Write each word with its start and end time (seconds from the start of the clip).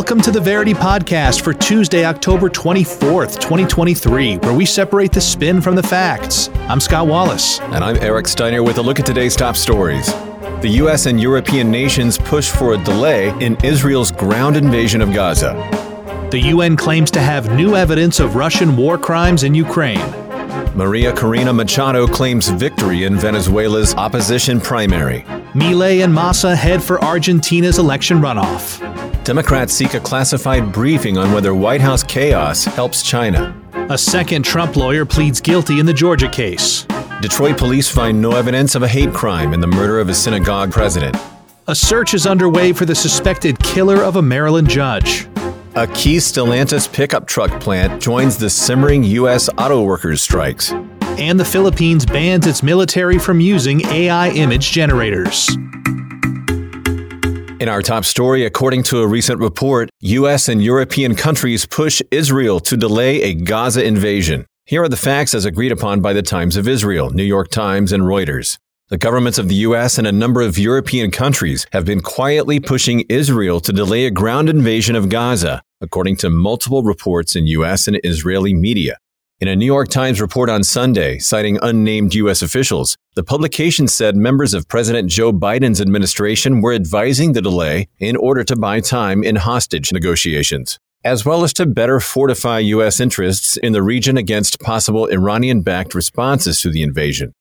Welcome 0.00 0.22
to 0.22 0.30
the 0.30 0.40
Verity 0.40 0.72
Podcast 0.72 1.42
for 1.42 1.52
Tuesday, 1.52 2.06
October 2.06 2.48
24th, 2.48 3.38
2023, 3.38 4.38
where 4.38 4.54
we 4.54 4.64
separate 4.64 5.12
the 5.12 5.20
spin 5.20 5.60
from 5.60 5.76
the 5.76 5.82
facts. 5.82 6.48
I'm 6.70 6.80
Scott 6.80 7.06
Wallace. 7.06 7.60
And 7.60 7.84
I'm 7.84 7.98
Eric 7.98 8.26
Steiner 8.26 8.62
with 8.62 8.78
a 8.78 8.82
look 8.82 8.98
at 8.98 9.04
today's 9.04 9.36
top 9.36 9.56
stories. 9.56 10.06
The 10.62 10.70
U.S. 10.76 11.04
and 11.04 11.20
European 11.20 11.70
nations 11.70 12.16
push 12.16 12.48
for 12.48 12.72
a 12.72 12.82
delay 12.82 13.28
in 13.44 13.62
Israel's 13.62 14.10
ground 14.10 14.56
invasion 14.56 15.02
of 15.02 15.12
Gaza. 15.12 15.52
The 16.30 16.40
UN 16.44 16.78
claims 16.78 17.10
to 17.10 17.20
have 17.20 17.54
new 17.54 17.76
evidence 17.76 18.20
of 18.20 18.36
Russian 18.36 18.78
war 18.78 18.96
crimes 18.96 19.42
in 19.42 19.54
Ukraine. 19.54 20.00
Maria 20.74 21.12
Corina 21.12 21.54
Machado 21.54 22.06
claims 22.06 22.48
victory 22.48 23.04
in 23.04 23.16
Venezuela's 23.16 23.94
opposition 23.96 24.62
primary. 24.62 25.26
Milei 25.52 26.02
and 26.02 26.14
Massa 26.14 26.56
head 26.56 26.82
for 26.82 27.04
Argentina's 27.04 27.78
election 27.78 28.20
runoff. 28.20 29.09
Democrats 29.30 29.72
seek 29.72 29.94
a 29.94 30.00
classified 30.00 30.72
briefing 30.72 31.16
on 31.16 31.32
whether 31.32 31.54
White 31.54 31.80
House 31.80 32.02
chaos 32.02 32.64
helps 32.64 33.00
China. 33.00 33.56
A 33.88 33.96
second 33.96 34.44
Trump 34.44 34.74
lawyer 34.74 35.06
pleads 35.06 35.40
guilty 35.40 35.78
in 35.78 35.86
the 35.86 35.92
Georgia 35.92 36.28
case. 36.28 36.84
Detroit 37.22 37.56
police 37.56 37.88
find 37.88 38.20
no 38.20 38.32
evidence 38.32 38.74
of 38.74 38.82
a 38.82 38.88
hate 38.88 39.14
crime 39.14 39.54
in 39.54 39.60
the 39.60 39.68
murder 39.68 40.00
of 40.00 40.08
a 40.08 40.14
synagogue 40.14 40.72
president. 40.72 41.16
A 41.68 41.76
search 41.76 42.12
is 42.12 42.26
underway 42.26 42.72
for 42.72 42.86
the 42.86 42.94
suspected 42.96 43.56
killer 43.60 44.02
of 44.02 44.16
a 44.16 44.22
Maryland 44.22 44.68
judge. 44.68 45.28
A 45.76 45.86
key 45.86 46.16
Stellantis 46.16 46.92
pickup 46.92 47.28
truck 47.28 47.60
plant 47.60 48.02
joins 48.02 48.36
the 48.36 48.50
simmering 48.50 49.04
U.S. 49.04 49.48
auto 49.56 49.84
workers' 49.84 50.22
strikes. 50.22 50.72
And 51.20 51.38
the 51.38 51.44
Philippines 51.44 52.04
bans 52.04 52.48
its 52.48 52.64
military 52.64 53.20
from 53.20 53.38
using 53.38 53.86
AI 53.86 54.30
image 54.30 54.72
generators. 54.72 55.48
In 57.60 57.68
our 57.68 57.82
top 57.82 58.06
story, 58.06 58.46
according 58.46 58.84
to 58.84 59.02
a 59.02 59.06
recent 59.06 59.38
report, 59.38 59.90
U.S. 60.00 60.48
and 60.48 60.64
European 60.64 61.14
countries 61.14 61.66
push 61.66 62.00
Israel 62.10 62.58
to 62.60 62.74
delay 62.74 63.20
a 63.20 63.34
Gaza 63.34 63.84
invasion. 63.84 64.46
Here 64.64 64.82
are 64.82 64.88
the 64.88 64.96
facts 64.96 65.34
as 65.34 65.44
agreed 65.44 65.70
upon 65.70 66.00
by 66.00 66.14
the 66.14 66.22
Times 66.22 66.56
of 66.56 66.66
Israel, 66.66 67.10
New 67.10 67.22
York 67.22 67.50
Times, 67.50 67.92
and 67.92 68.04
Reuters. 68.04 68.56
The 68.88 68.96
governments 68.96 69.36
of 69.36 69.48
the 69.48 69.56
U.S. 69.56 69.98
and 69.98 70.06
a 70.06 70.12
number 70.12 70.40
of 70.40 70.58
European 70.58 71.10
countries 71.10 71.66
have 71.72 71.84
been 71.84 72.00
quietly 72.00 72.60
pushing 72.60 73.04
Israel 73.10 73.60
to 73.60 73.74
delay 73.74 74.06
a 74.06 74.10
ground 74.10 74.48
invasion 74.48 74.96
of 74.96 75.10
Gaza, 75.10 75.60
according 75.82 76.16
to 76.16 76.30
multiple 76.30 76.82
reports 76.82 77.36
in 77.36 77.46
U.S. 77.46 77.86
and 77.86 78.00
Israeli 78.02 78.54
media. 78.54 78.96
In 79.40 79.48
a 79.48 79.56
New 79.56 79.64
York 79.64 79.88
Times 79.88 80.20
report 80.20 80.50
on 80.50 80.62
Sunday, 80.62 81.16
citing 81.18 81.58
unnamed 81.62 82.14
U.S. 82.14 82.42
officials, 82.42 82.98
the 83.14 83.24
publication 83.24 83.88
said 83.88 84.14
members 84.14 84.52
of 84.52 84.68
President 84.68 85.08
Joe 85.08 85.32
Biden's 85.32 85.80
administration 85.80 86.60
were 86.60 86.74
advising 86.74 87.32
the 87.32 87.40
delay 87.40 87.88
in 87.98 88.16
order 88.16 88.44
to 88.44 88.54
buy 88.54 88.80
time 88.80 89.24
in 89.24 89.36
hostage 89.36 89.94
negotiations, 89.94 90.78
as 91.04 91.24
well 91.24 91.42
as 91.42 91.54
to 91.54 91.64
better 91.64 92.00
fortify 92.00 92.58
U.S. 92.58 93.00
interests 93.00 93.56
in 93.56 93.72
the 93.72 93.82
region 93.82 94.18
against 94.18 94.60
possible 94.60 95.06
Iranian 95.06 95.62
backed 95.62 95.94
responses 95.94 96.60
to 96.60 96.68
the 96.68 96.82
invasion. 96.82 97.32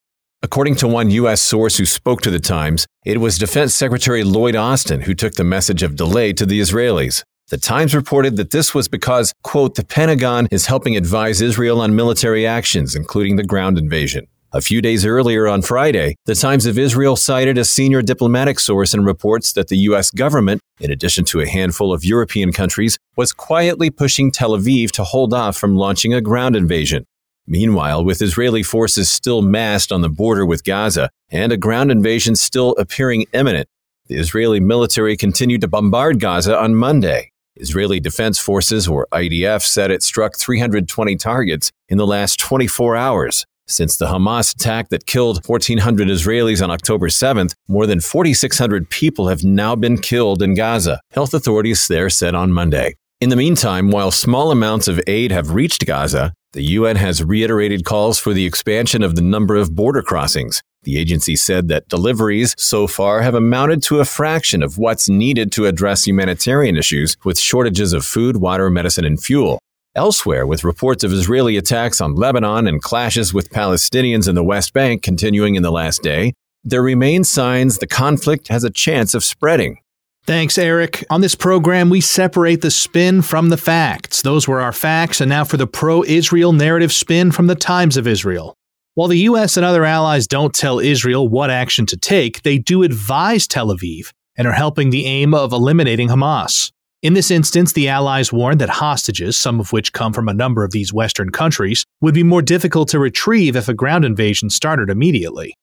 According 0.41 0.75
to 0.75 0.87
one 0.87 1.11
U.S. 1.11 1.41
source 1.41 1.75
who 1.75 1.85
spoke 1.85 2.21
to 2.21 2.31
the 2.31 2.39
Times, 2.39 2.87
it 3.03 3.19
was 3.19 3.37
Defense 3.37 3.75
Secretary 3.75 4.23
Lloyd 4.23 4.55
Austin 4.55 5.01
who 5.01 5.13
took 5.13 5.33
the 5.33 5.43
message 5.43 5.83
of 5.83 5.97
delay 5.97 6.31
to 6.31 6.45
the 6.45 6.61
Israelis. 6.61 7.23
The 7.49 7.57
Times 7.57 7.95
reported 7.95 8.35
that 8.37 8.51
this 8.51 8.75
was 8.75 8.87
because, 8.87 9.33
quote, 9.41 9.73
the 9.73 9.83
Pentagon 9.83 10.47
is 10.51 10.67
helping 10.67 10.95
advise 10.95 11.41
Israel 11.41 11.81
on 11.81 11.95
military 11.95 12.45
actions, 12.45 12.95
including 12.95 13.37
the 13.37 13.43
ground 13.43 13.79
invasion. 13.79 14.27
A 14.51 14.61
few 14.61 14.83
days 14.83 15.03
earlier 15.03 15.47
on 15.47 15.63
Friday, 15.63 16.15
the 16.25 16.35
Times 16.35 16.67
of 16.67 16.77
Israel 16.77 17.15
cited 17.15 17.57
a 17.57 17.65
senior 17.65 18.03
diplomatic 18.03 18.59
source 18.59 18.93
in 18.93 19.03
reports 19.03 19.53
that 19.53 19.67
the 19.67 19.77
U.S. 19.77 20.11
government, 20.11 20.61
in 20.79 20.91
addition 20.91 21.25
to 21.25 21.39
a 21.39 21.47
handful 21.47 21.91
of 21.91 22.05
European 22.05 22.51
countries, 22.51 22.99
was 23.15 23.33
quietly 23.33 23.89
pushing 23.89 24.31
Tel 24.31 24.51
Aviv 24.51 24.91
to 24.91 25.03
hold 25.03 25.33
off 25.33 25.57
from 25.57 25.75
launching 25.75 26.13
a 26.13 26.21
ground 26.21 26.55
invasion. 26.55 27.03
Meanwhile, 27.47 28.05
with 28.05 28.21
Israeli 28.21 28.61
forces 28.61 29.09
still 29.09 29.41
massed 29.41 29.91
on 29.91 30.01
the 30.01 30.09
border 30.09 30.45
with 30.45 30.63
Gaza 30.63 31.09
and 31.31 31.51
a 31.51 31.57
ground 31.57 31.89
invasion 31.89 32.35
still 32.35 32.75
appearing 32.77 33.25
imminent, 33.33 33.67
the 34.05 34.17
Israeli 34.17 34.59
military 34.59 35.17
continued 35.17 35.61
to 35.61 35.67
bombard 35.67 36.19
Gaza 36.19 36.55
on 36.55 36.75
Monday. 36.75 37.31
Israeli 37.59 37.99
Defense 37.99 38.39
Forces, 38.39 38.87
or 38.87 39.07
IDF, 39.11 39.63
said 39.63 39.91
it 39.91 40.03
struck 40.03 40.37
320 40.37 41.15
targets 41.15 41.71
in 41.87 41.97
the 41.97 42.07
last 42.07 42.39
24 42.39 42.95
hours. 42.95 43.45
Since 43.67 43.97
the 43.97 44.07
Hamas 44.07 44.55
attack 44.55 44.89
that 44.89 45.05
killed 45.05 45.45
1,400 45.45 46.07
Israelis 46.07 46.63
on 46.63 46.71
October 46.71 47.07
7th, 47.07 47.53
more 47.67 47.85
than 47.85 47.99
4,600 47.99 48.89
people 48.89 49.27
have 49.27 49.43
now 49.43 49.75
been 49.75 49.99
killed 49.99 50.41
in 50.41 50.55
Gaza, 50.55 50.99
health 51.11 51.35
authorities 51.35 51.87
there 51.87 52.09
said 52.09 52.33
on 52.33 52.51
Monday. 52.51 52.95
In 53.21 53.29
the 53.29 53.35
meantime, 53.35 53.91
while 53.91 54.09
small 54.11 54.49
amounts 54.49 54.87
of 54.87 54.99
aid 55.05 55.31
have 55.31 55.53
reached 55.53 55.85
Gaza, 55.85 56.33
the 56.53 56.63
UN 56.63 56.95
has 56.95 57.23
reiterated 57.23 57.85
calls 57.85 58.17
for 58.17 58.33
the 58.33 58.45
expansion 58.45 59.03
of 59.03 59.15
the 59.15 59.21
number 59.21 59.55
of 59.55 59.75
border 59.75 60.01
crossings. 60.01 60.63
The 60.83 60.97
agency 60.97 61.35
said 61.35 61.67
that 61.67 61.89
deliveries 61.89 62.55
so 62.57 62.87
far 62.87 63.21
have 63.21 63.35
amounted 63.35 63.83
to 63.83 63.99
a 63.99 64.05
fraction 64.05 64.63
of 64.63 64.77
what's 64.77 65.09
needed 65.09 65.51
to 65.53 65.65
address 65.65 66.05
humanitarian 66.05 66.77
issues 66.77 67.17
with 67.25 67.37
shortages 67.37 67.91
of 67.91 68.05
food, 68.05 68.37
water, 68.37 68.69
medicine, 68.69 69.03
and 69.03 69.21
fuel. 69.21 69.59
Elsewhere, 69.95 70.47
with 70.47 70.63
reports 70.63 71.03
of 71.03 71.11
Israeli 71.11 71.57
attacks 71.57 71.99
on 71.99 72.15
Lebanon 72.15 72.67
and 72.67 72.81
clashes 72.81 73.33
with 73.33 73.49
Palestinians 73.49 74.29
in 74.29 74.35
the 74.35 74.43
West 74.43 74.71
Bank 74.71 75.03
continuing 75.03 75.55
in 75.55 75.63
the 75.63 75.71
last 75.71 76.01
day, 76.01 76.33
there 76.63 76.81
remain 76.81 77.23
signs 77.23 77.79
the 77.79 77.87
conflict 77.87 78.47
has 78.47 78.63
a 78.63 78.69
chance 78.69 79.13
of 79.13 79.23
spreading. 79.23 79.79
Thanks, 80.25 80.57
Eric. 80.57 81.03
On 81.09 81.21
this 81.21 81.33
program, 81.33 81.89
we 81.89 82.01
separate 82.01 82.61
the 82.61 82.69
spin 82.69 83.21
from 83.21 83.49
the 83.49 83.57
facts. 83.57 84.21
Those 84.21 84.47
were 84.47 84.61
our 84.61 84.71
facts, 84.71 85.21
and 85.21 85.29
now 85.29 85.43
for 85.43 85.57
the 85.57 85.67
pro 85.67 86.03
Israel 86.03 86.53
narrative 86.53 86.93
spin 86.93 87.31
from 87.31 87.47
the 87.47 87.55
Times 87.55 87.97
of 87.97 88.05
Israel. 88.05 88.55
While 88.95 89.07
the 89.07 89.19
U.S. 89.19 89.55
and 89.55 89.65
other 89.65 89.85
allies 89.85 90.27
don't 90.27 90.53
tell 90.53 90.79
Israel 90.79 91.27
what 91.27 91.49
action 91.49 91.85
to 91.87 91.97
take, 91.97 92.41
they 92.41 92.57
do 92.57 92.83
advise 92.83 93.47
Tel 93.47 93.67
Aviv 93.67 94.11
and 94.35 94.47
are 94.47 94.53
helping 94.53 94.89
the 94.89 95.05
aim 95.05 95.33
of 95.33 95.53
eliminating 95.53 96.09
Hamas. 96.09 96.71
In 97.01 97.13
this 97.13 97.31
instance, 97.31 97.71
the 97.71 97.87
Allies 97.87 98.33
warned 98.33 98.59
that 98.59 98.69
hostages, 98.69 99.39
some 99.39 99.61
of 99.61 99.71
which 99.71 99.93
come 99.93 100.11
from 100.11 100.27
a 100.27 100.33
number 100.33 100.65
of 100.65 100.71
these 100.71 100.91
Western 100.91 101.29
countries, 101.29 101.85
would 102.01 102.13
be 102.13 102.23
more 102.23 102.41
difficult 102.41 102.89
to 102.89 102.99
retrieve 102.99 103.55
if 103.55 103.69
a 103.69 103.73
ground 103.73 104.03
invasion 104.03 104.49
started 104.49 104.89
immediately. 104.89 105.55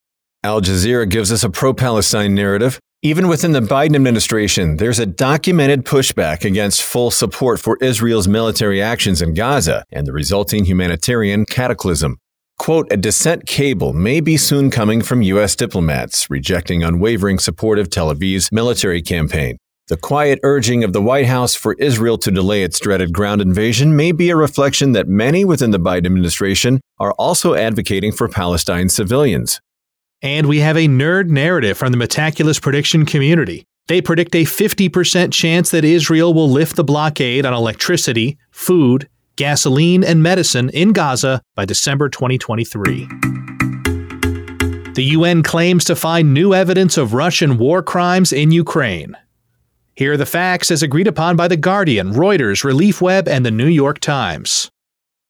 Al 0.42 0.62
Jazeera 0.62 1.06
gives 1.06 1.30
us 1.30 1.44
a 1.44 1.50
pro 1.50 1.74
Palestine 1.74 2.34
narrative. 2.34 2.78
Even 3.02 3.28
within 3.28 3.52
the 3.52 3.60
Biden 3.60 3.94
administration, 3.94 4.78
there's 4.78 4.98
a 4.98 5.04
documented 5.04 5.84
pushback 5.84 6.44
against 6.44 6.82
full 6.82 7.10
support 7.10 7.60
for 7.60 7.76
Israel's 7.82 8.26
military 8.26 8.80
actions 8.80 9.20
in 9.20 9.34
Gaza 9.34 9.84
and 9.92 10.06
the 10.06 10.14
resulting 10.14 10.64
humanitarian 10.64 11.44
cataclysm. 11.44 12.16
Quote, 12.58 12.90
a 12.90 12.96
dissent 12.96 13.46
cable 13.46 13.92
may 13.92 14.20
be 14.20 14.36
soon 14.36 14.70
coming 14.70 15.02
from 15.02 15.22
U.S. 15.22 15.54
diplomats, 15.54 16.30
rejecting 16.30 16.82
unwavering 16.82 17.38
support 17.38 17.78
of 17.78 17.90
Tel 17.90 18.12
Aviv's 18.12 18.50
military 18.50 19.02
campaign. 19.02 19.58
The 19.88 19.96
quiet 19.96 20.40
urging 20.42 20.82
of 20.82 20.92
the 20.92 21.02
White 21.02 21.26
House 21.26 21.54
for 21.54 21.74
Israel 21.74 22.18
to 22.18 22.30
delay 22.32 22.64
its 22.64 22.80
dreaded 22.80 23.12
ground 23.12 23.40
invasion 23.40 23.94
may 23.94 24.10
be 24.10 24.30
a 24.30 24.36
reflection 24.36 24.92
that 24.92 25.06
many 25.06 25.44
within 25.44 25.70
the 25.70 25.78
Biden 25.78 26.06
administration 26.06 26.80
are 26.98 27.12
also 27.12 27.54
advocating 27.54 28.10
for 28.10 28.28
Palestine 28.28 28.88
civilians. 28.88 29.60
And 30.22 30.48
we 30.48 30.58
have 30.58 30.76
a 30.76 30.88
nerd 30.88 31.28
narrative 31.28 31.78
from 31.78 31.92
the 31.92 31.98
Metaculus 31.98 32.60
prediction 32.60 33.06
community. 33.06 33.64
They 33.86 34.00
predict 34.00 34.34
a 34.34 34.44
50% 34.44 35.32
chance 35.32 35.70
that 35.70 35.84
Israel 35.84 36.34
will 36.34 36.50
lift 36.50 36.74
the 36.74 36.82
blockade 36.82 37.46
on 37.46 37.54
electricity, 37.54 38.38
food, 38.50 39.08
gasoline, 39.36 40.02
and 40.02 40.22
medicine 40.22 40.70
in 40.70 40.92
Gaza 40.92 41.42
by 41.54 41.64
December 41.64 42.08
2023. 42.08 43.06
The 44.94 45.04
UN 45.12 45.42
claims 45.42 45.84
to 45.84 45.94
find 45.94 46.32
new 46.32 46.54
evidence 46.54 46.96
of 46.96 47.12
Russian 47.12 47.58
war 47.58 47.82
crimes 47.82 48.32
in 48.32 48.50
Ukraine. 48.50 49.14
Here 49.94 50.12
are 50.12 50.16
the 50.16 50.26
facts 50.26 50.70
as 50.70 50.82
agreed 50.82 51.06
upon 51.06 51.36
by 51.36 51.48
The 51.48 51.56
Guardian, 51.56 52.12
Reuters, 52.12 52.64
ReliefWeb, 52.64 53.28
and 53.28 53.44
The 53.44 53.50
New 53.50 53.66
York 53.66 53.98
Times. 53.98 54.70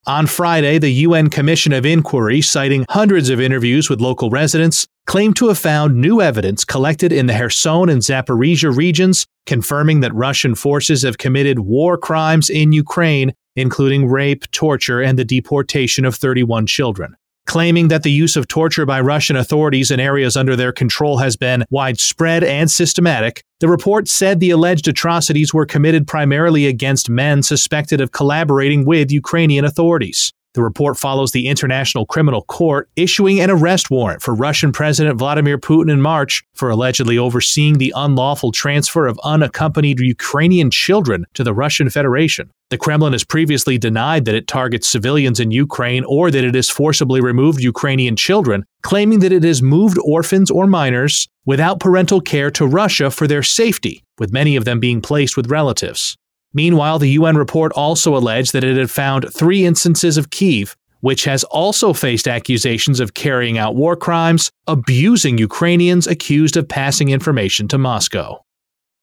On 0.08 0.28
Friday, 0.28 0.78
the 0.78 0.92
UN 0.92 1.31
Commission 1.31 1.72
of 1.72 1.84
Inquiry, 1.84 2.40
citing 2.40 2.86
hundreds 2.88 3.28
of 3.28 3.40
interviews 3.40 3.90
with 3.90 4.00
local 4.00 4.31
residents, 4.31 4.86
claimed 5.06 5.34
to 5.36 5.48
have 5.48 5.58
found 5.58 5.96
new 5.96 6.20
evidence 6.20 6.64
collected 6.64 7.12
in 7.12 7.26
the 7.26 7.32
Kherson 7.32 7.88
and 7.88 8.02
Zaporizhia 8.02 8.76
regions, 8.76 9.26
confirming 9.46 10.00
that 10.00 10.14
Russian 10.14 10.54
forces 10.54 11.02
have 11.02 11.19
committed 11.19 11.58
war 11.58 11.98
crimes 11.98 12.48
in 12.48 12.72
Ukraine, 12.72 13.32
including 13.56 14.06
rape, 14.08 14.50
torture, 14.53 15.00
and 15.00 15.19
the 15.19 15.25
deportation 15.25 16.05
of 16.05 16.14
31 16.14 16.67
children 16.67 17.17
claiming 17.47 17.88
that 17.88 18.03
the 18.03 18.11
use 18.11 18.37
of 18.37 18.49
torture 18.49 18.85
by 18.85 19.00
Russian 19.00 19.37
authorities 19.37 19.91
in 19.91 20.00
areas 20.00 20.37
under 20.37 20.56
their 20.56 20.73
control 20.73 21.19
has 21.19 21.37
been 21.37 21.64
widespread 21.70 22.44
and 22.44 22.70
systematic, 22.70 23.43
the 23.61 23.69
report 23.69 24.08
said 24.08 24.41
the 24.41 24.50
alleged 24.50 24.88
atrocities 24.88 25.55
were 25.55 25.64
committed 25.64 26.06
primarily 26.06 26.67
against 26.67 27.08
men 27.08 27.43
suspected 27.43 28.00
of 28.00 28.12
collaborating 28.12 28.85
with 28.85 29.11
Ukrainian 29.11 29.64
authorities. 29.64 30.32
The 30.56 30.62
report 30.62 30.97
follows 30.97 31.32
the 31.32 31.49
International 31.49 32.06
Criminal 32.06 32.41
Court 32.41 32.88
issuing 32.97 33.41
an 33.41 33.50
arrest 33.50 33.91
warrant 33.91 34.23
for 34.23 34.35
Russian 34.35 34.73
President 34.73 35.19
Vladimir 35.19 35.58
Putin 35.58 35.93
in 35.93 36.00
March 36.00 36.43
for 36.55 36.70
allegedly 36.70 37.19
overseeing 37.19 37.76
the 37.76 37.93
unlawful 37.94 38.53
transfer 38.53 39.06
of 39.06 39.20
unaccompanied 39.23 40.00
Ukrainian 40.00 40.70
children 40.70 41.26
to 41.35 41.44
the 41.44 41.53
Russian 41.53 41.91
Federation. 41.91 42.49
The 42.70 42.79
Kremlin 42.79 43.12
has 43.12 43.23
previously 43.23 43.76
denied 43.76 44.25
that 44.25 44.35
it 44.35 44.49
targets 44.49 44.88
civilians 44.88 45.41
in 45.41 45.50
Ukraine 45.50 46.05
or 46.05 46.31
that 46.31 46.43
it 46.43 46.55
has 46.55 46.70
forcibly 46.70 47.20
removed 47.20 47.62
Ukrainian 47.62 48.17
children, 48.17 48.64
claiming 48.82 49.19
that 49.19 49.32
it 49.32 49.43
has 49.43 49.61
moved 49.61 49.99
orphans 50.06 50.50
or 50.50 50.67
minors 50.67 51.29
without 51.44 51.81
parental 51.81 52.23
care 52.23 52.50
to 52.53 52.67
Russia 52.67 53.11
for 53.11 53.26
their 53.26 53.43
safety, 53.43 54.03
with 54.19 54.32
many 54.32 54.56
of 54.56 54.64
them 54.64 54.81
being 54.81 55.03
placed 55.03 55.37
with 55.37 55.50
relatives. 55.50 56.17
Meanwhile, 56.56 57.00
the 57.00 57.11
UN 57.11 57.37
report 57.37 57.70
also 57.73 58.17
alleged 58.17 58.55
that 58.55 58.64
it 58.64 58.79
had 58.79 58.91
found 58.91 59.31
three 59.31 59.67
instances 59.67 60.17
of 60.17 60.31
Kiev, 60.31 60.75
which 61.00 61.25
has 61.25 61.44
also 61.44 61.93
faced 61.93 62.26
accusations 62.26 62.99
of 62.99 63.12
carrying 63.12 63.58
out 63.58 63.76
war 63.76 63.94
crimes, 63.94 64.50
abusing 64.67 65.37
Ukrainians 65.37 66.06
accused 66.06 66.56
of 66.56 66.67
passing 66.67 67.11
information 67.11 67.69
to 67.69 67.76
Moscow. 67.76 68.41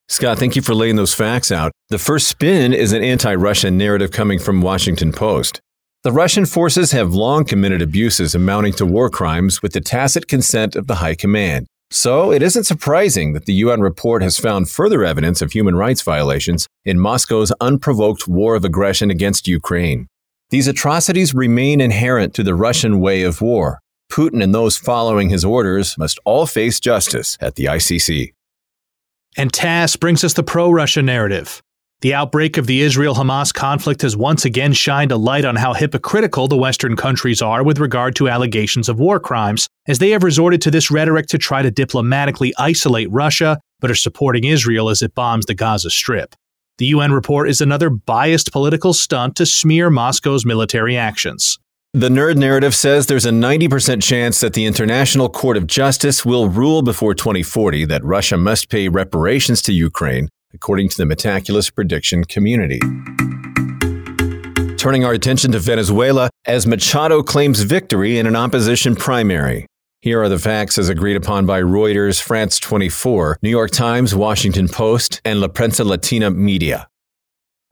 Scott, 0.09 0.39
thank 0.39 0.55
you 0.55 0.63
for 0.63 0.73
laying 0.73 0.95
those 0.95 1.13
facts 1.13 1.51
out. 1.51 1.71
The 1.89 1.99
first 1.99 2.27
spin 2.27 2.73
is 2.73 2.91
an 2.91 3.03
anti 3.03 3.35
Russian 3.35 3.77
narrative 3.77 4.09
coming 4.09 4.39
from 4.39 4.63
Washington 4.63 5.11
Post. 5.11 5.61
The 6.01 6.11
Russian 6.11 6.47
forces 6.47 6.91
have 6.91 7.13
long 7.13 7.45
committed 7.45 7.83
abuses 7.83 8.33
amounting 8.33 8.73
to 8.73 8.85
war 8.85 9.11
crimes 9.11 9.61
with 9.61 9.73
the 9.73 9.79
tacit 9.79 10.27
consent 10.27 10.75
of 10.75 10.87
the 10.87 10.95
High 10.95 11.15
Command. 11.15 11.67
So 11.93 12.31
it 12.31 12.41
isn't 12.41 12.63
surprising 12.63 13.33
that 13.33 13.45
the 13.45 13.53
UN 13.53 13.79
report 13.79 14.23
has 14.23 14.39
found 14.39 14.67
further 14.67 15.05
evidence 15.05 15.43
of 15.43 15.51
human 15.51 15.75
rights 15.75 16.01
violations 16.01 16.67
in 16.83 16.99
Moscow's 16.99 17.53
unprovoked 17.61 18.27
war 18.27 18.55
of 18.55 18.65
aggression 18.65 19.11
against 19.11 19.47
Ukraine. 19.47 20.07
These 20.49 20.67
atrocities 20.67 21.35
remain 21.35 21.79
inherent 21.79 22.33
to 22.33 22.41
the 22.41 22.55
Russian 22.55 22.99
way 22.99 23.21
of 23.21 23.41
war. 23.41 23.79
Putin 24.11 24.43
and 24.43 24.55
those 24.55 24.75
following 24.75 25.29
his 25.29 25.45
orders 25.45 25.95
must 25.95 26.17
all 26.25 26.47
face 26.47 26.79
justice 26.79 27.37
at 27.39 27.55
the 27.55 27.65
ICC. 27.65 28.33
And 29.37 29.53
TASS 29.53 29.95
brings 29.95 30.23
us 30.23 30.33
the 30.33 30.41
pro 30.41 30.71
Russia 30.71 31.03
narrative. 31.03 31.61
The 32.03 32.13
outbreak 32.13 32.57
of 32.57 32.67
the 32.67 32.81
Israel 32.81 33.15
Hamas 33.15 33.53
conflict 33.53 34.01
has 34.01 34.17
once 34.17 34.43
again 34.43 34.73
shined 34.73 35.13
a 35.13 35.15
light 35.15 35.45
on 35.45 35.55
how 35.55 35.73
hypocritical 35.73 36.49
the 36.49 36.57
Western 36.57 36.97
countries 36.97 37.41
are 37.41 37.63
with 37.63 37.79
regard 37.79 38.13
to 38.17 38.27
allegations 38.27 38.89
of 38.89 38.99
war 38.99 39.21
crimes, 39.21 39.69
as 39.87 39.99
they 39.99 40.09
have 40.09 40.21
resorted 40.21 40.61
to 40.63 40.69
this 40.69 40.91
rhetoric 40.91 41.27
to 41.27 41.37
try 41.37 41.61
to 41.61 41.71
diplomatically 41.71 42.53
isolate 42.57 43.09
Russia, 43.09 43.57
but 43.79 43.89
are 43.89 43.95
supporting 43.95 44.43
Israel 44.43 44.89
as 44.89 45.01
it 45.01 45.15
bombs 45.15 45.45
the 45.45 45.55
Gaza 45.55 45.89
Strip. 45.89 46.35
The 46.77 46.87
UN 46.87 47.13
report 47.13 47.47
is 47.49 47.61
another 47.61 47.89
biased 47.89 48.51
political 48.51 48.91
stunt 48.91 49.37
to 49.37 49.45
smear 49.45 49.89
Moscow's 49.89 50.45
military 50.45 50.97
actions. 50.97 51.57
The 51.93 52.09
nerd 52.09 52.35
narrative 52.35 52.75
says 52.75 53.05
there's 53.05 53.25
a 53.25 53.31
90% 53.31 54.03
chance 54.03 54.41
that 54.41 54.51
the 54.51 54.65
International 54.65 55.29
Court 55.29 55.55
of 55.55 55.67
Justice 55.67 56.25
will 56.25 56.49
rule 56.49 56.81
before 56.81 57.13
2040 57.13 57.85
that 57.85 58.03
Russia 58.03 58.35
must 58.35 58.69
pay 58.69 58.89
reparations 58.89 59.61
to 59.61 59.71
Ukraine 59.71 60.27
according 60.53 60.89
to 60.89 60.97
the 60.97 61.03
Metaculus 61.03 61.73
prediction 61.73 62.23
community. 62.23 62.79
Turning 64.77 65.05
our 65.05 65.13
attention 65.13 65.51
to 65.51 65.59
Venezuela 65.59 66.29
as 66.45 66.67
Machado 66.67 67.23
claims 67.23 67.61
victory 67.61 68.17
in 68.19 68.27
an 68.27 68.35
opposition 68.35 68.95
primary. 68.95 69.65
Here 70.01 70.21
are 70.21 70.27
the 70.27 70.37
facts 70.37 70.77
as 70.77 70.89
agreed 70.89 71.15
upon 71.15 71.45
by 71.45 71.61
Reuters, 71.61 72.21
France 72.21 72.59
24, 72.59 73.37
New 73.41 73.49
York 73.49 73.71
Times, 73.71 74.13
Washington 74.13 74.67
Post, 74.67 75.21
and 75.23 75.39
La 75.39 75.47
Prensa 75.47 75.85
Latina 75.85 76.29
Media. 76.29 76.87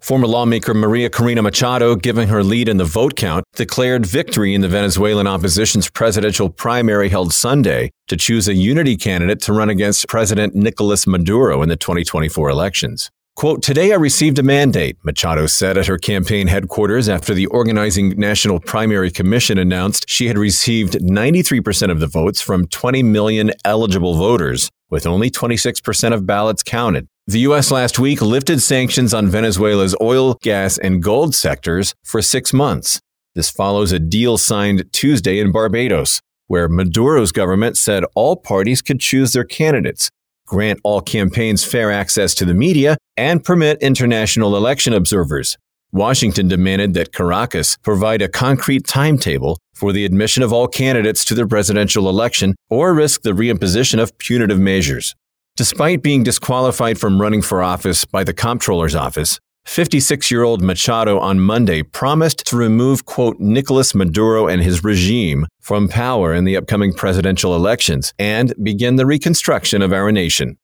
Former 0.01 0.25
lawmaker 0.25 0.74
Maria 0.74 1.12
Corina 1.12 1.44
Machado, 1.44 1.95
giving 1.95 2.27
her 2.27 2.44
lead 2.44 2.68
in 2.68 2.77
the 2.77 2.86
vote 2.86 3.15
count, 3.15 3.45
declared 3.56 4.03
victory 4.03 4.56
in 4.56 4.62
the 4.62 4.68
Venezuelan 4.68 5.27
opposition's 5.27 5.92
presidential 5.92 6.50
primary 6.50 7.07
held 7.07 7.31
Sunday 7.31 7.92
to 8.07 8.18
choose 8.18 8.48
a 8.48 8.56
unity 8.56 8.98
candidate 8.98 9.42
to 9.42 9.53
run 9.53 9.69
against 9.69 10.07
President 10.07 10.56
Nicolas 10.56 11.06
Maduro 11.06 11.62
in 11.62 11.69
the 11.69 11.77
2024 11.77 12.50
elections. 12.50 13.12
Quote, 13.36 13.63
Today 13.63 13.92
I 13.92 13.95
received 13.95 14.38
a 14.38 14.44
mandate, 14.44 14.98
Machado 15.04 15.48
said 15.48 15.78
at 15.78 15.88
her 15.88 15.98
campaign 15.98 16.48
headquarters 16.48 17.10
after 17.10 17.33
the 17.33 17.48
organizing 17.48 18.10
National 18.10 18.60
Primary 18.60 19.10
Commission 19.10 19.57
announced 19.57 20.06
she 20.07 20.28
had 20.28 20.38
received 20.38 20.94
93% 20.94 21.89
of 21.89 22.00
the 22.00 22.07
votes 22.07 22.39
from 22.42 22.68
20 22.68 23.01
million 23.01 23.51
eligible 23.66 24.16
voters, 24.16 24.69
with 24.89 25.07
only 25.07 25.31
26% 25.31 26.13
of 26.13 26.28
ballots 26.28 26.62
counted. 26.62 27.07
The 27.25 27.39
U.S. 27.39 27.72
last 27.72 27.98
week 27.98 28.22
lifted 28.22 28.62
sanctions 28.62 29.13
on 29.13 29.28
Venezuela's 29.28 29.95
oil, 30.01 30.36
gas, 30.42 30.78
and 30.78 31.01
gold 31.01 31.33
sectors 31.33 31.95
for 32.04 32.22
six 32.22 32.54
months. 32.54 33.00
This 33.33 33.50
follows 33.50 33.92
a 33.92 34.00
deal 34.00 34.38
signed 34.38 34.83
Tuesday 34.92 35.39
in 35.39 35.51
Barbados, 35.51 36.22
where 36.48 36.68
Maduro's 36.68 37.31
government 37.31 37.78
said 37.78 38.04
all 38.13 38.36
parties 38.36 38.81
could 38.81 39.00
choose 39.00 39.31
their 39.31 39.45
candidates, 39.45 40.12
grant 40.51 40.81
all 40.83 41.00
campaigns 41.00 41.63
fair 41.63 41.89
access 41.89 42.36
to 42.36 42.44
the 42.44 42.53
media, 42.53 42.98
and 43.15 43.42
permit 43.42 43.81
international 43.81 44.57
election 44.57 44.92
observers. 44.92 45.57
Washington 45.94 46.50
demanded 46.50 46.94
that 46.94 47.13
Caracas 47.13 47.77
provide 47.77 48.21
a 48.21 48.27
concrete 48.27 48.86
timetable 48.86 49.57
for 49.74 49.94
the 49.94 50.03
admission 50.03 50.44
of 50.44 50.51
all 50.51 50.68
candidates 50.68 51.24
to 51.24 51.33
the 51.33 51.48
presidential 51.48 52.09
election 52.09 52.53
or 52.69 52.94
risk 52.94 53.21
the 53.21 53.31
reimposition 53.31 53.98
of 53.98 54.18
punitive 54.18 54.59
measures. 54.59 55.15
Despite 55.56 56.03
being 56.03 56.24
disqualified 56.24 57.00
from 57.00 57.21
running 57.21 57.42
for 57.42 57.63
office 57.63 58.04
by 58.04 58.25
the 58.25 58.33
comptroller's 58.33 58.95
office, 58.95 59.39
56 59.65 60.31
year 60.31 60.43
old 60.43 60.61
Machado 60.61 61.19
on 61.19 61.39
Monday 61.39 61.83
promised 61.83 62.45
to 62.47 62.57
remove, 62.57 63.05
quote, 63.05 63.39
Nicolas 63.39 63.95
Maduro 63.95 64.47
and 64.47 64.61
his 64.61 64.83
regime 64.83 65.45
from 65.59 65.87
power 65.87 66.33
in 66.33 66.43
the 66.43 66.57
upcoming 66.57 66.93
presidential 66.93 67.55
elections 67.55 68.13
and 68.19 68.53
begin 68.61 68.95
the 68.95 69.05
reconstruction 69.05 69.81
of 69.81 69.93
our 69.93 70.11
nation. 70.11 70.57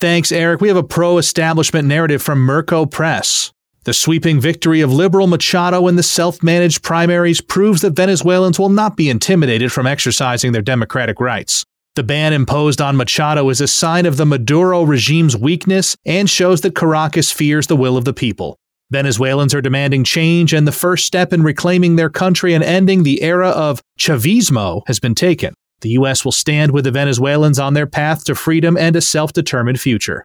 Thanks, 0.00 0.32
Eric. 0.32 0.60
We 0.60 0.68
have 0.68 0.76
a 0.76 0.82
pro 0.82 1.18
establishment 1.18 1.88
narrative 1.88 2.20
from 2.20 2.46
Merco 2.46 2.90
Press. 2.90 3.52
The 3.84 3.94
sweeping 3.94 4.40
victory 4.40 4.80
of 4.80 4.92
liberal 4.92 5.26
Machado 5.26 5.86
in 5.88 5.96
the 5.96 6.02
self 6.02 6.42
managed 6.42 6.82
primaries 6.82 7.40
proves 7.40 7.82
that 7.82 7.94
Venezuelans 7.94 8.58
will 8.58 8.70
not 8.70 8.96
be 8.96 9.10
intimidated 9.10 9.72
from 9.72 9.86
exercising 9.86 10.52
their 10.52 10.62
democratic 10.62 11.20
rights. 11.20 11.64
The 11.96 12.02
ban 12.02 12.32
imposed 12.32 12.80
on 12.80 12.96
Machado 12.96 13.48
is 13.50 13.60
a 13.60 13.68
sign 13.68 14.04
of 14.04 14.16
the 14.16 14.26
Maduro 14.26 14.82
regime's 14.82 15.36
weakness 15.36 15.96
and 16.04 16.28
shows 16.28 16.62
that 16.62 16.74
Caracas 16.74 17.30
fears 17.30 17.68
the 17.68 17.76
will 17.76 17.96
of 17.96 18.04
the 18.04 18.12
people. 18.12 18.58
Venezuelans 18.90 19.54
are 19.54 19.60
demanding 19.60 20.02
change, 20.02 20.52
and 20.52 20.66
the 20.66 20.72
first 20.72 21.06
step 21.06 21.32
in 21.32 21.44
reclaiming 21.44 21.94
their 21.94 22.10
country 22.10 22.52
and 22.52 22.64
ending 22.64 23.04
the 23.04 23.22
era 23.22 23.48
of 23.48 23.80
Chavismo 23.96 24.82
has 24.88 24.98
been 24.98 25.14
taken. 25.14 25.54
The 25.82 25.90
U.S. 25.90 26.24
will 26.24 26.32
stand 26.32 26.72
with 26.72 26.82
the 26.84 26.90
Venezuelans 26.90 27.60
on 27.60 27.74
their 27.74 27.86
path 27.86 28.24
to 28.24 28.34
freedom 28.34 28.76
and 28.76 28.96
a 28.96 29.00
self 29.00 29.32
determined 29.32 29.80
future. 29.80 30.24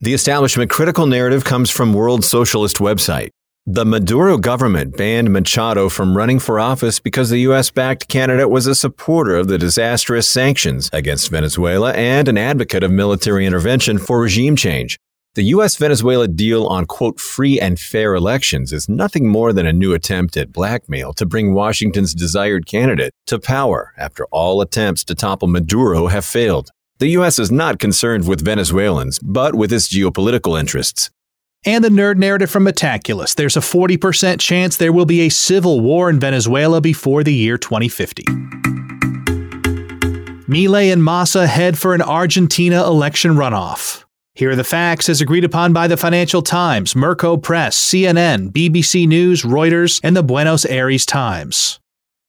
The 0.00 0.14
establishment 0.14 0.70
critical 0.70 1.06
narrative 1.06 1.44
comes 1.44 1.68
from 1.68 1.92
World 1.92 2.24
Socialist 2.24 2.78
website. 2.78 3.28
The 3.66 3.86
Maduro 3.86 4.36
government 4.36 4.94
banned 4.94 5.32
Machado 5.32 5.88
from 5.88 6.14
running 6.14 6.38
for 6.38 6.60
office 6.60 7.00
because 7.00 7.30
the 7.30 7.38
U.S. 7.48 7.70
backed 7.70 8.08
candidate 8.08 8.50
was 8.50 8.66
a 8.66 8.74
supporter 8.74 9.36
of 9.36 9.48
the 9.48 9.56
disastrous 9.56 10.28
sanctions 10.28 10.90
against 10.92 11.30
Venezuela 11.30 11.94
and 11.94 12.28
an 12.28 12.36
advocate 12.36 12.82
of 12.82 12.90
military 12.90 13.46
intervention 13.46 13.96
for 13.96 14.20
regime 14.20 14.54
change. 14.54 14.98
The 15.34 15.44
U.S. 15.44 15.76
Venezuela 15.76 16.28
deal 16.28 16.66
on, 16.66 16.84
quote, 16.84 17.18
free 17.18 17.58
and 17.58 17.80
fair 17.80 18.14
elections 18.14 18.70
is 18.70 18.86
nothing 18.86 19.28
more 19.28 19.50
than 19.54 19.66
a 19.66 19.72
new 19.72 19.94
attempt 19.94 20.36
at 20.36 20.52
blackmail 20.52 21.14
to 21.14 21.24
bring 21.24 21.54
Washington's 21.54 22.14
desired 22.14 22.66
candidate 22.66 23.14
to 23.28 23.38
power 23.38 23.94
after 23.96 24.26
all 24.26 24.60
attempts 24.60 25.04
to 25.04 25.14
topple 25.14 25.48
Maduro 25.48 26.08
have 26.08 26.26
failed. 26.26 26.68
The 26.98 27.08
U.S. 27.12 27.38
is 27.38 27.50
not 27.50 27.78
concerned 27.78 28.28
with 28.28 28.44
Venezuelans, 28.44 29.18
but 29.20 29.54
with 29.54 29.72
its 29.72 29.88
geopolitical 29.88 30.60
interests 30.60 31.08
and 31.64 31.82
the 31.84 31.88
nerd 31.88 32.16
narrative 32.16 32.50
from 32.50 32.64
Metaculus. 32.64 33.34
There's 33.34 33.56
a 33.56 33.60
40% 33.60 34.40
chance 34.40 34.76
there 34.76 34.92
will 34.92 35.06
be 35.06 35.22
a 35.22 35.28
civil 35.28 35.80
war 35.80 36.10
in 36.10 36.20
Venezuela 36.20 36.80
before 36.80 37.24
the 37.24 37.34
year 37.34 37.58
2050. 37.58 38.24
Milei 40.46 40.92
and 40.92 41.02
Massa 41.02 41.46
head 41.46 41.78
for 41.78 41.94
an 41.94 42.02
Argentina 42.02 42.84
election 42.84 43.32
runoff. 43.32 44.04
Here 44.34 44.50
are 44.50 44.56
the 44.56 44.64
facts 44.64 45.08
as 45.08 45.20
agreed 45.20 45.44
upon 45.44 45.72
by 45.72 45.86
the 45.86 45.96
Financial 45.96 46.42
Times, 46.42 46.94
Merco 46.94 47.40
Press, 47.40 47.78
CNN, 47.78 48.50
BBC 48.50 49.06
News, 49.06 49.42
Reuters, 49.42 50.00
and 50.02 50.16
the 50.16 50.22
Buenos 50.22 50.64
Aires 50.66 51.06
Times. 51.06 51.78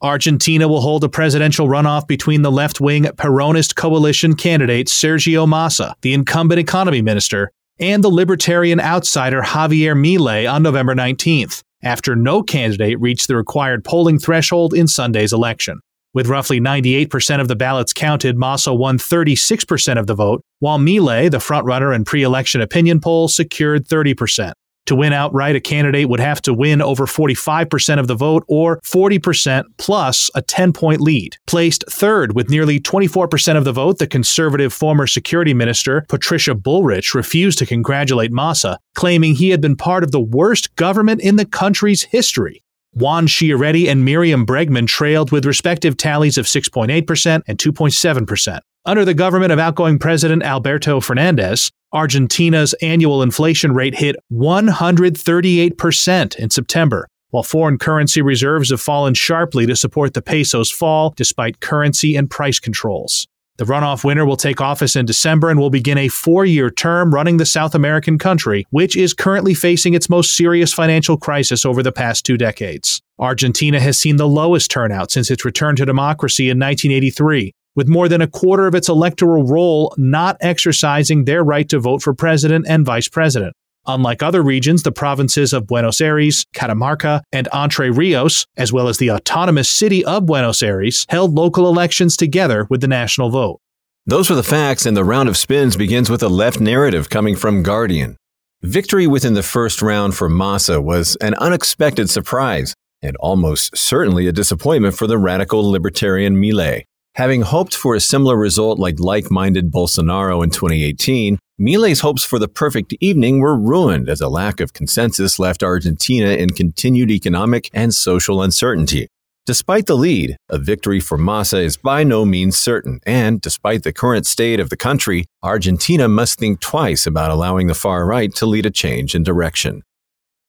Argentina 0.01 0.67
will 0.67 0.81
hold 0.81 1.03
a 1.03 1.09
presidential 1.09 1.67
runoff 1.67 2.07
between 2.07 2.43
the 2.43 2.51
left 2.51 2.79
wing 2.79 3.03
Peronist 3.03 3.75
coalition 3.75 4.35
candidate 4.35 4.87
Sergio 4.87 5.47
Massa, 5.47 5.95
the 6.01 6.13
incumbent 6.13 6.59
economy 6.59 7.01
minister, 7.01 7.51
and 7.79 8.03
the 8.03 8.09
libertarian 8.09 8.79
outsider 8.79 9.41
Javier 9.41 9.95
Milei 9.95 10.51
on 10.51 10.63
November 10.63 10.95
19th, 10.95 11.61
after 11.83 12.15
no 12.15 12.41
candidate 12.41 12.99
reached 12.99 13.27
the 13.27 13.35
required 13.35 13.83
polling 13.83 14.19
threshold 14.19 14.73
in 14.73 14.87
Sunday's 14.87 15.33
election. 15.33 15.79
With 16.13 16.27
roughly 16.27 16.61
98% 16.61 17.41
of 17.41 17.49
the 17.49 17.57
ballots 17.57 17.91
counted, 17.91 18.37
Massa 18.37 18.73
won 18.73 18.97
36% 18.97 19.99
of 19.99 20.07
the 20.07 20.15
vote, 20.15 20.41
while 20.59 20.79
Milei, 20.79 21.29
the 21.29 21.39
frontrunner 21.39 21.93
in 21.93 22.05
pre-election 22.05 22.61
opinion 22.61 23.01
poll, 23.01 23.27
secured 23.27 23.85
30%. 23.85 24.53
To 24.87 24.95
win 24.95 25.13
outright, 25.13 25.55
a 25.55 25.59
candidate 25.59 26.09
would 26.09 26.19
have 26.19 26.41
to 26.43 26.53
win 26.53 26.81
over 26.81 27.05
45% 27.05 27.99
of 27.99 28.07
the 28.07 28.15
vote 28.15 28.45
or 28.47 28.79
40% 28.81 29.63
plus 29.77 30.29
a 30.35 30.41
10 30.41 30.73
point 30.73 31.01
lead. 31.01 31.37
Placed 31.47 31.83
third 31.89 32.35
with 32.35 32.49
nearly 32.49 32.79
24% 32.79 33.57
of 33.57 33.63
the 33.63 33.71
vote, 33.71 33.97
the 33.97 34.07
conservative 34.07 34.71
former 34.71 35.07
security 35.07 35.53
minister, 35.53 36.05
Patricia 36.07 36.53
Bullrich, 36.53 37.15
refused 37.15 37.57
to 37.59 37.65
congratulate 37.65 38.31
Massa, 38.31 38.77
claiming 38.93 39.35
he 39.35 39.49
had 39.49 39.61
been 39.61 39.75
part 39.75 40.03
of 40.03 40.11
the 40.11 40.21
worst 40.21 40.75
government 40.75 41.21
in 41.21 41.35
the 41.35 41.45
country's 41.45 42.03
history. 42.03 42.61
Juan 42.93 43.27
Schiaretti 43.27 43.89
and 43.89 44.07
Myriam 44.07 44.45
Bregman 44.45 44.87
trailed 44.87 45.31
with 45.31 45.45
respective 45.45 45.97
tallies 45.97 46.37
of 46.37 46.45
6.8% 46.45 47.41
and 47.47 47.57
2.7%. 47.57 48.59
Under 48.87 49.03
the 49.03 49.15
government 49.15 49.51
of 49.51 49.57
outgoing 49.57 49.97
President 49.97 50.43
Alberto 50.43 50.99
Fernandez, 50.99 51.71
Argentina's 51.91 52.75
annual 52.83 53.23
inflation 53.23 53.73
rate 53.73 53.95
hit 53.95 54.15
138% 54.31 56.35
in 56.35 56.49
September, 56.51 57.07
while 57.31 57.41
foreign 57.41 57.79
currency 57.79 58.21
reserves 58.21 58.69
have 58.69 58.79
fallen 58.79 59.15
sharply 59.15 59.65
to 59.65 59.75
support 59.75 60.13
the 60.13 60.21
peso's 60.21 60.69
fall 60.69 61.15
despite 61.17 61.61
currency 61.61 62.15
and 62.15 62.29
price 62.29 62.59
controls. 62.59 63.27
The 63.57 63.65
runoff 63.65 64.03
winner 64.03 64.23
will 64.23 64.37
take 64.37 64.61
office 64.61 64.95
in 64.95 65.07
December 65.07 65.49
and 65.49 65.59
will 65.59 65.71
begin 65.71 65.97
a 65.97 66.09
four 66.09 66.45
year 66.45 66.69
term 66.69 67.11
running 67.11 67.37
the 67.37 67.45
South 67.45 67.73
American 67.73 68.19
country, 68.19 68.67
which 68.69 68.95
is 68.95 69.15
currently 69.15 69.55
facing 69.55 69.95
its 69.95 70.09
most 70.09 70.37
serious 70.37 70.73
financial 70.73 71.17
crisis 71.17 71.65
over 71.65 71.81
the 71.81 71.91
past 71.91 72.23
two 72.23 72.37
decades. 72.37 73.01
Argentina 73.17 73.79
has 73.79 73.97
seen 73.97 74.17
the 74.17 74.27
lowest 74.27 74.69
turnout 74.69 75.09
since 75.09 75.31
its 75.31 75.43
return 75.43 75.75
to 75.77 75.85
democracy 75.85 76.51
in 76.51 76.59
1983, 76.59 77.51
with 77.75 77.87
more 77.87 78.09
than 78.09 78.21
a 78.21 78.27
quarter 78.27 78.67
of 78.67 78.75
its 78.75 78.89
electoral 78.89 79.43
roll 79.43 79.93
not 79.97 80.37
exercising 80.41 81.25
their 81.25 81.43
right 81.43 81.69
to 81.69 81.79
vote 81.79 82.01
for 82.01 82.13
president 82.13 82.65
and 82.67 82.85
vice 82.85 83.07
president. 83.07 83.53
Unlike 83.87 84.23
other 84.23 84.41
regions, 84.41 84.81
the 84.81 84.91
provinces 84.91 85.53
of 85.53 85.67
Buenos 85.67 86.01
Aires, 86.01 86.45
Catamarca, 86.55 87.21
and 87.31 87.47
Entre 87.53 87.91
Rios, 87.91 88.47
as 88.57 88.73
well 88.73 88.87
as 88.87 88.97
the 88.97 89.11
autonomous 89.11 89.69
city 89.69 90.03
of 90.03 90.25
Buenos 90.25 90.63
Aires, 90.63 91.05
held 91.09 91.35
local 91.35 91.67
elections 91.67 92.17
together 92.17 92.65
with 92.69 92.81
the 92.81 92.87
national 92.87 93.29
vote. 93.29 93.59
Those 94.07 94.29
were 94.29 94.35
the 94.35 94.43
facts, 94.43 94.85
and 94.85 94.97
the 94.97 95.03
round 95.03 95.29
of 95.29 95.37
spins 95.37 95.77
begins 95.77 96.09
with 96.09 96.23
a 96.23 96.29
left 96.29 96.59
narrative 96.59 97.09
coming 97.09 97.35
from 97.35 97.61
Guardian. 97.61 98.17
Victory 98.63 99.05
within 99.05 99.35
the 99.35 99.43
first 99.43 99.81
round 99.83 100.15
for 100.15 100.29
Massa 100.29 100.81
was 100.81 101.15
an 101.21 101.35
unexpected 101.35 102.09
surprise, 102.09 102.73
and 103.03 103.15
almost 103.17 103.77
certainly 103.77 104.25
a 104.25 104.31
disappointment 104.31 104.95
for 104.95 105.05
the 105.05 105.19
radical 105.19 105.69
libertarian 105.69 106.35
Milei. 106.35 106.83
Having 107.15 107.43
hoped 107.43 107.73
for 107.73 107.95
a 107.95 108.01
similar 108.01 108.35
result 108.35 108.77
like 108.77 108.99
like 108.99 109.31
minded 109.31 109.71
Bolsonaro 109.71 110.43
in 110.43 110.49
2018, 110.49 111.39
Milei's 111.57 112.01
hopes 112.01 112.25
for 112.25 112.39
the 112.39 112.49
perfect 112.49 112.93
evening 112.99 113.39
were 113.39 113.57
ruined 113.57 114.09
as 114.09 114.19
a 114.19 114.27
lack 114.27 114.59
of 114.59 114.73
consensus 114.73 115.39
left 115.39 115.63
Argentina 115.63 116.31
in 116.31 116.49
continued 116.49 117.09
economic 117.09 117.69
and 117.73 117.93
social 117.93 118.41
uncertainty. 118.41 119.07
Despite 119.45 119.85
the 119.85 119.95
lead, 119.95 120.35
a 120.49 120.57
victory 120.57 120.99
for 120.99 121.17
Massa 121.17 121.59
is 121.59 121.77
by 121.77 122.03
no 122.03 122.25
means 122.25 122.57
certain, 122.57 122.99
and 123.05 123.39
despite 123.39 123.83
the 123.83 123.93
current 123.93 124.25
state 124.25 124.59
of 124.59 124.69
the 124.69 124.75
country, 124.75 125.23
Argentina 125.41 126.09
must 126.09 126.37
think 126.37 126.59
twice 126.59 127.07
about 127.07 127.31
allowing 127.31 127.67
the 127.67 127.73
far 127.75 128.05
right 128.05 128.35
to 128.35 128.45
lead 128.45 128.65
a 128.65 128.71
change 128.71 129.15
in 129.15 129.23
direction. 129.23 129.83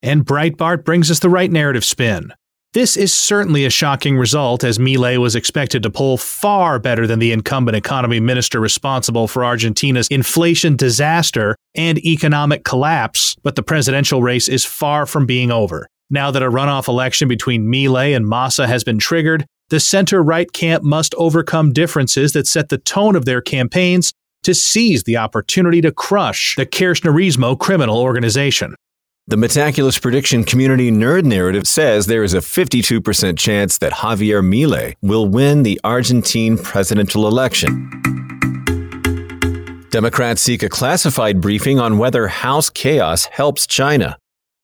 And 0.02 0.26
Breitbart 0.26 0.84
brings 0.84 1.12
us 1.12 1.20
the 1.20 1.30
right 1.30 1.52
narrative 1.52 1.84
spin. 1.84 2.32
This 2.72 2.96
is 2.96 3.14
certainly 3.14 3.64
a 3.64 3.70
shocking 3.70 4.18
result, 4.18 4.62
as 4.62 4.78
Milei 4.78 5.16
was 5.16 5.34
expected 5.34 5.82
to 5.82 5.90
poll 5.90 6.18
far 6.18 6.78
better 6.78 7.06
than 7.06 7.20
the 7.20 7.32
incumbent 7.32 7.74
economy 7.74 8.20
minister 8.20 8.60
responsible 8.60 9.26
for 9.28 9.46
Argentina's 9.46 10.08
inflation 10.08 10.76
disaster 10.76 11.56
and 11.74 11.98
economic 12.04 12.64
collapse, 12.64 13.34
but 13.42 13.56
the 13.56 13.62
presidential 13.62 14.22
race 14.22 14.46
is 14.46 14.64
far 14.64 15.06
from 15.06 15.24
being 15.24 15.50
over. 15.50 15.86
Now 16.10 16.30
that 16.30 16.42
a 16.42 16.50
runoff 16.50 16.86
election 16.86 17.28
between 17.28 17.66
Milei 17.66 18.14
and 18.14 18.28
Massa 18.28 18.66
has 18.66 18.84
been 18.84 18.98
triggered, 18.98 19.46
the 19.70 19.80
center 19.80 20.22
right 20.22 20.52
camp 20.52 20.84
must 20.84 21.14
overcome 21.16 21.72
differences 21.72 22.32
that 22.34 22.46
set 22.46 22.68
the 22.68 22.78
tone 22.78 23.16
of 23.16 23.24
their 23.24 23.40
campaigns 23.40 24.12
to 24.44 24.54
seize 24.54 25.02
the 25.02 25.16
opportunity 25.16 25.80
to 25.80 25.90
crush 25.90 26.54
the 26.56 26.66
Kirchnerismo 26.66 27.58
criminal 27.58 27.98
organization. 27.98 28.76
The 29.28 29.34
Metaculus 29.34 30.00
prediction 30.00 30.44
community 30.44 30.88
nerd 30.92 31.24
narrative 31.24 31.66
says 31.66 32.06
there 32.06 32.22
is 32.22 32.32
a 32.32 32.38
52% 32.38 33.36
chance 33.36 33.76
that 33.78 33.94
Javier 33.94 34.40
Milei 34.40 34.94
will 35.02 35.26
win 35.26 35.64
the 35.64 35.80
Argentine 35.82 36.56
presidential 36.56 37.26
election. 37.26 37.90
Democrats 39.90 40.42
seek 40.42 40.62
a 40.62 40.68
classified 40.68 41.40
briefing 41.40 41.80
on 41.80 41.98
whether 41.98 42.28
House 42.28 42.70
chaos 42.70 43.24
helps 43.24 43.66
China. 43.66 44.16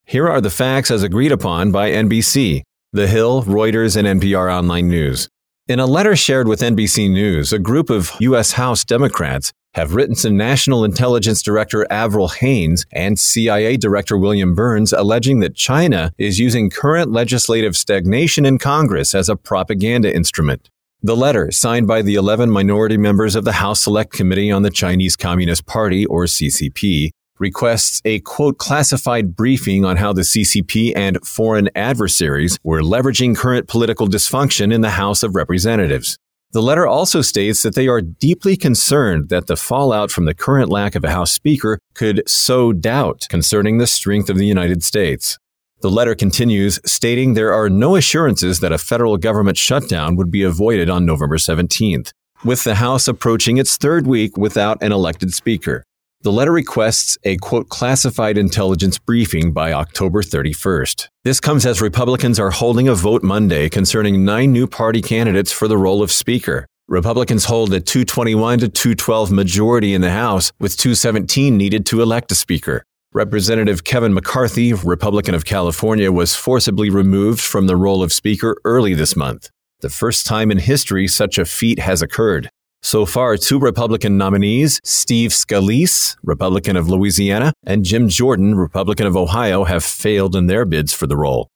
Here 0.04 0.28
are 0.28 0.40
the 0.40 0.48
facts 0.48 0.92
as 0.92 1.02
agreed 1.02 1.32
upon 1.32 1.72
by 1.72 1.90
NBC, 1.90 2.62
The 2.92 3.08
Hill, 3.08 3.42
Reuters, 3.42 3.96
and 3.96 4.20
NPR 4.20 4.48
Online 4.48 4.86
News. 4.86 5.28
In 5.66 5.80
a 5.80 5.86
letter 5.86 6.14
shared 6.14 6.46
with 6.46 6.60
NBC 6.60 7.10
News, 7.10 7.52
a 7.52 7.58
group 7.58 7.90
of 7.90 8.12
U.S. 8.20 8.52
House 8.52 8.84
Democrats 8.84 9.52
have 9.74 9.94
written 9.94 10.14
to 10.16 10.30
National 10.30 10.84
Intelligence 10.84 11.42
Director 11.42 11.86
Avril 11.90 12.28
Haines 12.28 12.84
and 12.92 13.18
CIA 13.18 13.76
Director 13.76 14.18
William 14.18 14.54
Burns 14.54 14.92
alleging 14.92 15.40
that 15.40 15.54
China 15.54 16.12
is 16.18 16.38
using 16.38 16.68
current 16.68 17.10
legislative 17.10 17.76
stagnation 17.76 18.44
in 18.44 18.58
Congress 18.58 19.14
as 19.14 19.28
a 19.28 19.36
propaganda 19.36 20.14
instrument. 20.14 20.68
The 21.02 21.16
letter, 21.16 21.50
signed 21.50 21.88
by 21.88 22.02
the 22.02 22.14
11 22.14 22.50
minority 22.50 22.96
members 22.96 23.34
of 23.34 23.44
the 23.44 23.52
House 23.52 23.80
Select 23.80 24.12
Committee 24.12 24.50
on 24.50 24.62
the 24.62 24.70
Chinese 24.70 25.16
Communist 25.16 25.66
Party, 25.66 26.06
or 26.06 26.26
CCP, 26.26 27.10
requests 27.40 28.00
a 28.04 28.20
quote 28.20 28.58
classified 28.58 29.34
briefing 29.34 29.84
on 29.84 29.96
how 29.96 30.12
the 30.12 30.22
CCP 30.22 30.92
and 30.94 31.18
foreign 31.26 31.68
adversaries 31.74 32.56
were 32.62 32.82
leveraging 32.82 33.36
current 33.36 33.66
political 33.66 34.06
dysfunction 34.06 34.72
in 34.72 34.80
the 34.80 34.90
House 34.90 35.24
of 35.24 35.34
Representatives. 35.34 36.16
The 36.52 36.60
letter 36.60 36.86
also 36.86 37.22
states 37.22 37.62
that 37.62 37.74
they 37.74 37.88
are 37.88 38.02
deeply 38.02 38.58
concerned 38.58 39.30
that 39.30 39.46
the 39.46 39.56
fallout 39.56 40.10
from 40.10 40.26
the 40.26 40.34
current 40.34 40.68
lack 40.68 40.94
of 40.94 41.02
a 41.02 41.10
House 41.10 41.32
Speaker 41.32 41.78
could 41.94 42.22
sow 42.28 42.74
doubt 42.74 43.24
concerning 43.30 43.78
the 43.78 43.86
strength 43.86 44.28
of 44.28 44.36
the 44.36 44.44
United 44.44 44.82
States. 44.82 45.38
The 45.80 45.90
letter 45.90 46.14
continues, 46.14 46.78
stating 46.84 47.32
there 47.32 47.54
are 47.54 47.70
no 47.70 47.96
assurances 47.96 48.60
that 48.60 48.70
a 48.70 48.76
federal 48.76 49.16
government 49.16 49.56
shutdown 49.56 50.14
would 50.16 50.30
be 50.30 50.42
avoided 50.42 50.90
on 50.90 51.06
November 51.06 51.38
17th, 51.38 52.12
with 52.44 52.64
the 52.64 52.74
House 52.74 53.08
approaching 53.08 53.56
its 53.56 53.78
third 53.78 54.06
week 54.06 54.36
without 54.36 54.76
an 54.82 54.92
elected 54.92 55.32
Speaker. 55.32 55.84
The 56.24 56.30
letter 56.30 56.52
requests 56.52 57.18
a 57.24 57.36
quote 57.38 57.68
classified 57.68 58.38
intelligence 58.38 58.96
briefing 58.96 59.50
by 59.50 59.72
October 59.72 60.22
31st. 60.22 61.08
This 61.24 61.40
comes 61.40 61.66
as 61.66 61.80
Republicans 61.80 62.38
are 62.38 62.52
holding 62.52 62.86
a 62.86 62.94
vote 62.94 63.24
Monday 63.24 63.68
concerning 63.68 64.24
nine 64.24 64.52
new 64.52 64.68
party 64.68 65.02
candidates 65.02 65.50
for 65.50 65.66
the 65.66 65.76
role 65.76 66.00
of 66.00 66.12
Speaker. 66.12 66.68
Republicans 66.86 67.46
hold 67.46 67.74
a 67.74 67.80
221 67.80 68.60
to 68.60 68.68
212 68.68 69.32
majority 69.32 69.94
in 69.94 70.00
the 70.00 70.12
House, 70.12 70.52
with 70.60 70.76
217 70.76 71.56
needed 71.56 71.84
to 71.86 72.00
elect 72.00 72.30
a 72.30 72.36
Speaker. 72.36 72.84
Representative 73.12 73.82
Kevin 73.82 74.14
McCarthy, 74.14 74.72
Republican 74.72 75.34
of 75.34 75.44
California, 75.44 76.12
was 76.12 76.36
forcibly 76.36 76.88
removed 76.88 77.40
from 77.40 77.66
the 77.66 77.74
role 77.74 78.00
of 78.00 78.12
Speaker 78.12 78.56
early 78.64 78.94
this 78.94 79.16
month. 79.16 79.50
The 79.80 79.90
first 79.90 80.24
time 80.24 80.52
in 80.52 80.58
history 80.58 81.08
such 81.08 81.36
a 81.36 81.44
feat 81.44 81.80
has 81.80 82.00
occurred. 82.00 82.48
So 82.84 83.06
far, 83.06 83.36
two 83.36 83.60
Republican 83.60 84.18
nominees, 84.18 84.80
Steve 84.82 85.30
Scalise, 85.30 86.16
Republican 86.24 86.76
of 86.76 86.88
Louisiana, 86.88 87.52
and 87.64 87.84
Jim 87.84 88.08
Jordan, 88.08 88.56
Republican 88.56 89.06
of 89.06 89.16
Ohio, 89.16 89.64
have 89.64 89.84
failed 89.84 90.34
in 90.34 90.46
their 90.46 90.64
bids 90.64 90.92
for 90.92 91.06
the 91.06 91.16
role. 91.16 91.48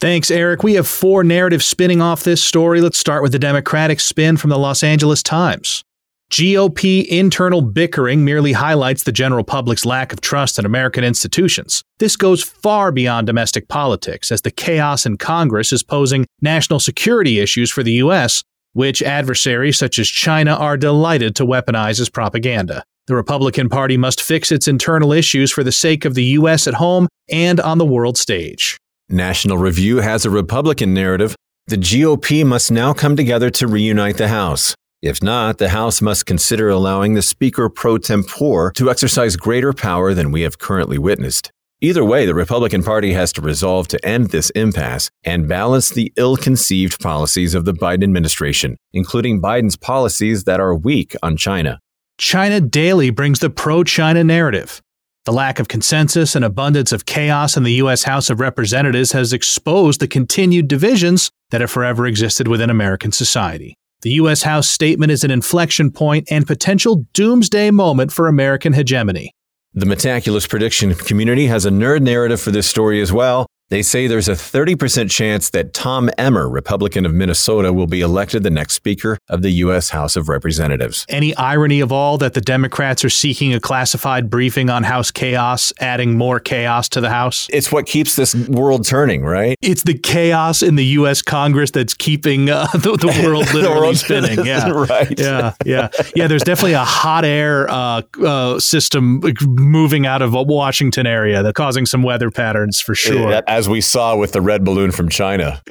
Thanks, 0.00 0.30
Eric. 0.30 0.62
We 0.62 0.74
have 0.74 0.86
four 0.86 1.24
narratives 1.24 1.66
spinning 1.66 2.00
off 2.00 2.22
this 2.22 2.42
story. 2.42 2.80
Let's 2.80 2.98
start 2.98 3.22
with 3.22 3.32
the 3.32 3.38
Democratic 3.40 3.98
spin 3.98 4.36
from 4.36 4.50
the 4.50 4.58
Los 4.58 4.84
Angeles 4.84 5.22
Times. 5.22 5.82
GOP 6.30 7.06
internal 7.06 7.60
bickering 7.60 8.24
merely 8.24 8.52
highlights 8.52 9.02
the 9.02 9.12
general 9.12 9.44
public's 9.44 9.84
lack 9.84 10.12
of 10.12 10.20
trust 10.20 10.58
in 10.58 10.64
American 10.64 11.04
institutions. 11.04 11.82
This 11.98 12.16
goes 12.16 12.42
far 12.42 12.90
beyond 12.90 13.26
domestic 13.26 13.68
politics, 13.68 14.32
as 14.32 14.42
the 14.42 14.50
chaos 14.50 15.04
in 15.04 15.18
Congress 15.18 15.72
is 15.72 15.82
posing 15.82 16.24
national 16.40 16.80
security 16.80 17.38
issues 17.38 17.70
for 17.70 17.82
the 17.82 17.92
U.S 17.92 18.44
which 18.72 19.02
adversaries 19.02 19.78
such 19.78 19.98
as 19.98 20.08
China 20.08 20.54
are 20.54 20.76
delighted 20.76 21.36
to 21.36 21.46
weaponize 21.46 22.00
as 22.00 22.08
propaganda. 22.08 22.84
The 23.06 23.16
Republican 23.16 23.68
Party 23.68 23.96
must 23.96 24.22
fix 24.22 24.52
its 24.52 24.68
internal 24.68 25.12
issues 25.12 25.50
for 25.50 25.64
the 25.64 25.72
sake 25.72 26.04
of 26.04 26.14
the 26.14 26.24
U.S. 26.24 26.66
at 26.66 26.74
home 26.74 27.08
and 27.28 27.58
on 27.60 27.78
the 27.78 27.84
world 27.84 28.16
stage. 28.16 28.78
National 29.08 29.58
Review 29.58 29.98
has 29.98 30.24
a 30.24 30.30
Republican 30.30 30.94
narrative. 30.94 31.34
The 31.66 31.76
GOP 31.76 32.46
must 32.46 32.70
now 32.70 32.92
come 32.92 33.16
together 33.16 33.50
to 33.50 33.66
reunite 33.66 34.18
the 34.18 34.28
House. 34.28 34.74
If 35.02 35.20
not, 35.20 35.58
the 35.58 35.70
House 35.70 36.00
must 36.00 36.26
consider 36.26 36.68
allowing 36.68 37.14
the 37.14 37.22
Speaker 37.22 37.68
pro 37.68 37.98
tempore 37.98 38.70
to 38.76 38.88
exercise 38.88 39.34
greater 39.34 39.72
power 39.72 40.14
than 40.14 40.30
we 40.30 40.42
have 40.42 40.58
currently 40.58 40.96
witnessed. 40.96 41.50
Either 41.84 42.04
way, 42.04 42.24
the 42.24 42.34
Republican 42.34 42.80
Party 42.80 43.12
has 43.12 43.32
to 43.32 43.40
resolve 43.40 43.88
to 43.88 44.06
end 44.06 44.30
this 44.30 44.50
impasse 44.50 45.10
and 45.24 45.48
balance 45.48 45.90
the 45.90 46.12
ill 46.16 46.36
conceived 46.36 47.00
policies 47.00 47.56
of 47.56 47.64
the 47.64 47.74
Biden 47.74 48.04
administration, 48.04 48.76
including 48.92 49.42
Biden's 49.42 49.74
policies 49.74 50.44
that 50.44 50.60
are 50.60 50.76
weak 50.76 51.16
on 51.24 51.36
China. 51.36 51.80
China 52.18 52.60
Daily 52.60 53.10
brings 53.10 53.40
the 53.40 53.50
pro 53.50 53.82
China 53.82 54.22
narrative. 54.22 54.80
The 55.24 55.32
lack 55.32 55.58
of 55.58 55.66
consensus 55.66 56.36
and 56.36 56.44
abundance 56.44 56.92
of 56.92 57.04
chaos 57.04 57.56
in 57.56 57.64
the 57.64 57.72
U.S. 57.74 58.04
House 58.04 58.30
of 58.30 58.38
Representatives 58.38 59.10
has 59.10 59.32
exposed 59.32 59.98
the 59.98 60.06
continued 60.06 60.68
divisions 60.68 61.32
that 61.50 61.60
have 61.60 61.70
forever 61.72 62.06
existed 62.06 62.46
within 62.46 62.70
American 62.70 63.10
society. 63.10 63.74
The 64.02 64.10
U.S. 64.10 64.42
House 64.42 64.68
statement 64.68 65.10
is 65.10 65.24
an 65.24 65.32
inflection 65.32 65.90
point 65.90 66.28
and 66.30 66.46
potential 66.46 67.06
doomsday 67.12 67.72
moment 67.72 68.12
for 68.12 68.28
American 68.28 68.72
hegemony. 68.72 69.32
The 69.74 69.86
Metaculus 69.86 70.46
prediction 70.46 70.94
community 70.94 71.46
has 71.46 71.64
a 71.64 71.70
nerd 71.70 72.02
narrative 72.02 72.42
for 72.42 72.50
this 72.50 72.66
story 72.66 73.00
as 73.00 73.10
well. 73.10 73.46
They 73.72 73.80
say 73.80 74.06
there's 74.06 74.28
a 74.28 74.32
30% 74.32 75.10
chance 75.10 75.48
that 75.48 75.72
Tom 75.72 76.10
Emmer, 76.18 76.46
Republican 76.46 77.06
of 77.06 77.14
Minnesota, 77.14 77.72
will 77.72 77.86
be 77.86 78.02
elected 78.02 78.42
the 78.42 78.50
next 78.50 78.74
Speaker 78.74 79.16
of 79.30 79.40
the 79.40 79.48
U.S. 79.64 79.88
House 79.88 80.14
of 80.14 80.28
Representatives. 80.28 81.06
Any 81.08 81.34
irony 81.36 81.80
of 81.80 81.90
all 81.90 82.18
that 82.18 82.34
the 82.34 82.42
Democrats 82.42 83.02
are 83.02 83.08
seeking 83.08 83.54
a 83.54 83.60
classified 83.60 84.28
briefing 84.28 84.68
on 84.68 84.82
House 84.82 85.10
chaos, 85.10 85.72
adding 85.80 86.18
more 86.18 86.38
chaos 86.38 86.86
to 86.90 87.00
the 87.00 87.08
House? 87.08 87.48
It's 87.50 87.72
what 87.72 87.86
keeps 87.86 88.14
this 88.14 88.34
world 88.34 88.84
turning, 88.84 89.24
right? 89.24 89.56
It's 89.62 89.84
the 89.84 89.96
chaos 89.96 90.60
in 90.60 90.76
the 90.76 90.84
U.S. 90.84 91.22
Congress 91.22 91.70
that's 91.70 91.94
keeping 91.94 92.50
uh, 92.50 92.66
the, 92.74 92.98
the, 92.98 93.06
world 93.24 93.46
literally 93.54 93.62
the 93.62 93.70
world 93.70 93.96
spinning. 93.96 94.44
Yeah, 94.44 94.68
right. 94.68 95.18
Yeah, 95.18 95.54
yeah, 95.64 95.88
yeah. 96.14 96.26
There's 96.26 96.42
definitely 96.42 96.74
a 96.74 96.84
hot 96.84 97.24
air 97.24 97.70
uh, 97.70 98.02
uh, 98.22 98.58
system 98.58 99.22
moving 99.46 100.04
out 100.04 100.20
of 100.20 100.34
Washington 100.34 101.06
area 101.06 101.42
that's 101.42 101.56
causing 101.56 101.86
some 101.86 102.02
weather 102.02 102.30
patterns 102.30 102.80
for 102.80 102.94
sure. 102.94 103.30
Yeah, 103.30 103.40
as 103.62 103.68
we 103.68 103.80
saw 103.80 104.16
with 104.16 104.32
the 104.32 104.40
red 104.40 104.64
balloon 104.64 104.90
from 104.90 105.08
China. 105.08 105.62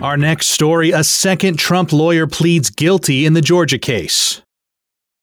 Our 0.00 0.16
next 0.16 0.50
story 0.50 0.92
a 0.92 1.02
second 1.02 1.58
Trump 1.58 1.92
lawyer 1.92 2.28
pleads 2.28 2.70
guilty 2.70 3.26
in 3.26 3.32
the 3.32 3.40
Georgia 3.40 3.78
case. 3.78 4.42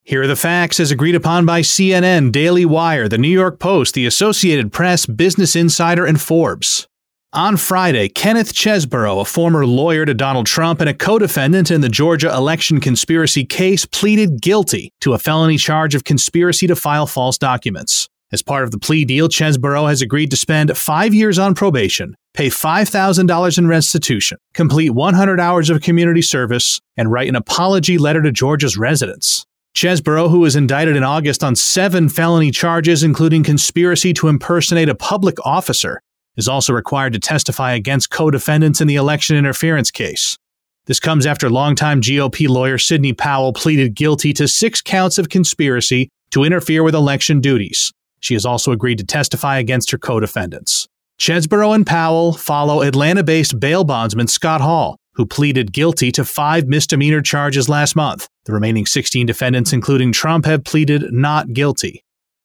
Here 0.04 0.24
are 0.24 0.28
the 0.28 0.36
facts 0.36 0.82
as 0.82 0.92
agreed 0.92 1.16
upon 1.16 1.46
by 1.46 1.62
CNN, 1.62 2.34
Daily 2.34 2.66
Wire, 2.66 3.08
The 3.08 3.18
New 3.18 3.30
York 3.30 3.60
Post, 3.60 3.94
The 3.94 4.06
Associated 4.06 4.74
Press, 4.74 5.06
Business 5.06 5.56
Insider, 5.56 6.06
and 6.06 6.20
Forbes. 6.20 6.86
On 7.32 7.56
Friday, 7.56 8.10
Kenneth 8.10 8.54
Chesebro, 8.54 9.22
a 9.22 9.26
former 9.26 9.66
lawyer 9.66 10.06
to 10.06 10.14
Donald 10.14 10.48
Trump 10.48 10.82
and 10.82 10.90
a 10.90 10.94
co 10.94 11.18
defendant 11.18 11.72
in 11.72 11.80
the 11.80 11.88
Georgia 11.88 12.36
election 12.36 12.82
conspiracy 12.82 13.46
case, 13.46 13.86
pleaded 13.86 14.42
guilty 14.42 14.92
to 15.00 15.14
a 15.14 15.18
felony 15.18 15.58
charge 15.58 15.96
of 15.96 16.04
conspiracy 16.04 16.68
to 16.68 16.76
file 16.76 17.08
false 17.08 17.38
documents. 17.38 18.10
As 18.34 18.42
part 18.42 18.64
of 18.64 18.72
the 18.72 18.80
plea 18.80 19.06
deal, 19.06 19.30
Chesebro 19.30 19.88
has 19.88 20.02
agreed 20.02 20.32
to 20.32 20.36
spend 20.36 20.76
five 20.76 21.14
years 21.14 21.38
on 21.38 21.54
probation, 21.54 22.16
pay 22.34 22.48
$5,000 22.48 23.58
in 23.60 23.68
restitution, 23.68 24.40
complete 24.56 24.90
100 24.90 25.40
hours 25.40 25.70
of 25.70 25.84
community 25.84 26.24
service, 26.24 26.80
and 26.98 27.12
write 27.12 27.30
an 27.30 27.36
apology 27.36 28.00
letter 28.00 28.24
to 28.24 28.32
Georgia's 28.32 28.76
residents. 28.76 29.46
Chesebro, 29.76 30.32
who 30.32 30.40
was 30.40 30.56
indicted 30.56 30.96
in 30.96 31.04
August 31.04 31.44
on 31.44 31.56
seven 31.56 32.10
felony 32.10 32.50
charges, 32.50 33.04
including 33.04 33.44
conspiracy 33.44 34.14
to 34.14 34.30
impersonate 34.30 34.90
a 34.90 34.96
public 34.96 35.36
officer, 35.46 36.02
is 36.36 36.48
also 36.48 36.74
required 36.74 37.14
to 37.14 37.20
testify 37.20 37.74
against 37.74 38.10
co 38.10 38.32
defendants 38.32 38.82
in 38.82 38.88
the 38.88 38.96
election 38.96 39.38
interference 39.38 39.92
case. 39.92 40.40
This 40.88 41.00
comes 41.00 41.28
after 41.28 41.52
longtime 41.52 42.02
GOP 42.02 42.50
lawyer 42.50 42.80
Sidney 42.80 43.14
Powell 43.14 43.54
pleaded 43.54 43.94
guilty 43.94 44.34
to 44.34 44.48
six 44.48 44.82
counts 44.82 45.20
of 45.20 45.30
conspiracy 45.30 46.10
to 46.32 46.44
interfere 46.44 46.82
with 46.82 46.96
election 46.96 47.40
duties, 47.40 47.94
she 48.24 48.36
has 48.36 48.46
also 48.46 48.72
agreed 48.72 48.98
to 49.00 49.04
testify 49.04 49.58
against 49.58 49.92
her 49.92 49.98
co 49.98 50.20
defendants. 50.20 50.88
Chesebro 51.20 51.76
and 51.76 51.86
Powell 51.86 52.32
follow 52.32 52.82
Atlanta 52.82 53.22
based 53.22 53.60
bail 53.60 53.84
bondsman 53.84 54.28
Scott 54.28 54.62
Hall, 54.62 54.98
who 55.16 55.26
pleaded 55.26 55.74
guilty 55.74 56.10
to 56.14 56.24
five 56.24 56.66
misdemeanor 56.66 57.22
charges 57.22 57.68
last 57.68 57.98
month. 57.98 58.30
The 58.46 58.54
remaining 58.54 58.86
16 58.86 59.26
defendants, 59.26 59.74
including 59.74 60.14
Trump, 60.14 60.46
have 60.46 60.64
pleaded 60.64 61.12
not 61.12 61.52
guilty. 61.52 62.02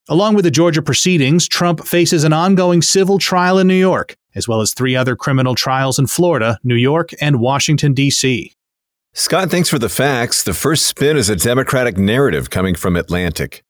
Along 0.08 0.34
with 0.34 0.44
the 0.44 0.50
Georgia 0.50 0.82
proceedings, 0.82 1.46
Trump 1.46 1.86
faces 1.86 2.24
an 2.24 2.32
ongoing 2.32 2.82
civil 2.82 3.18
trial 3.18 3.58
in 3.58 3.68
New 3.68 3.74
York, 3.74 4.16
as 4.34 4.48
well 4.48 4.60
as 4.60 4.72
three 4.72 4.96
other 4.96 5.14
criminal 5.14 5.54
trials 5.54 5.98
in 5.98 6.08
Florida, 6.08 6.58
New 6.64 6.74
York, 6.74 7.10
and 7.20 7.38
Washington, 7.38 7.94
D.C. 7.94 8.52
Scott, 9.12 9.50
thanks 9.50 9.68
for 9.68 9.78
the 9.78 9.88
facts. 9.88 10.42
The 10.42 10.54
first 10.54 10.86
spin 10.86 11.16
is 11.16 11.28
a 11.28 11.36
Democratic 11.36 11.96
narrative 11.96 12.50
coming 12.50 12.74
from 12.74 12.96
Atlantic. 12.96 13.62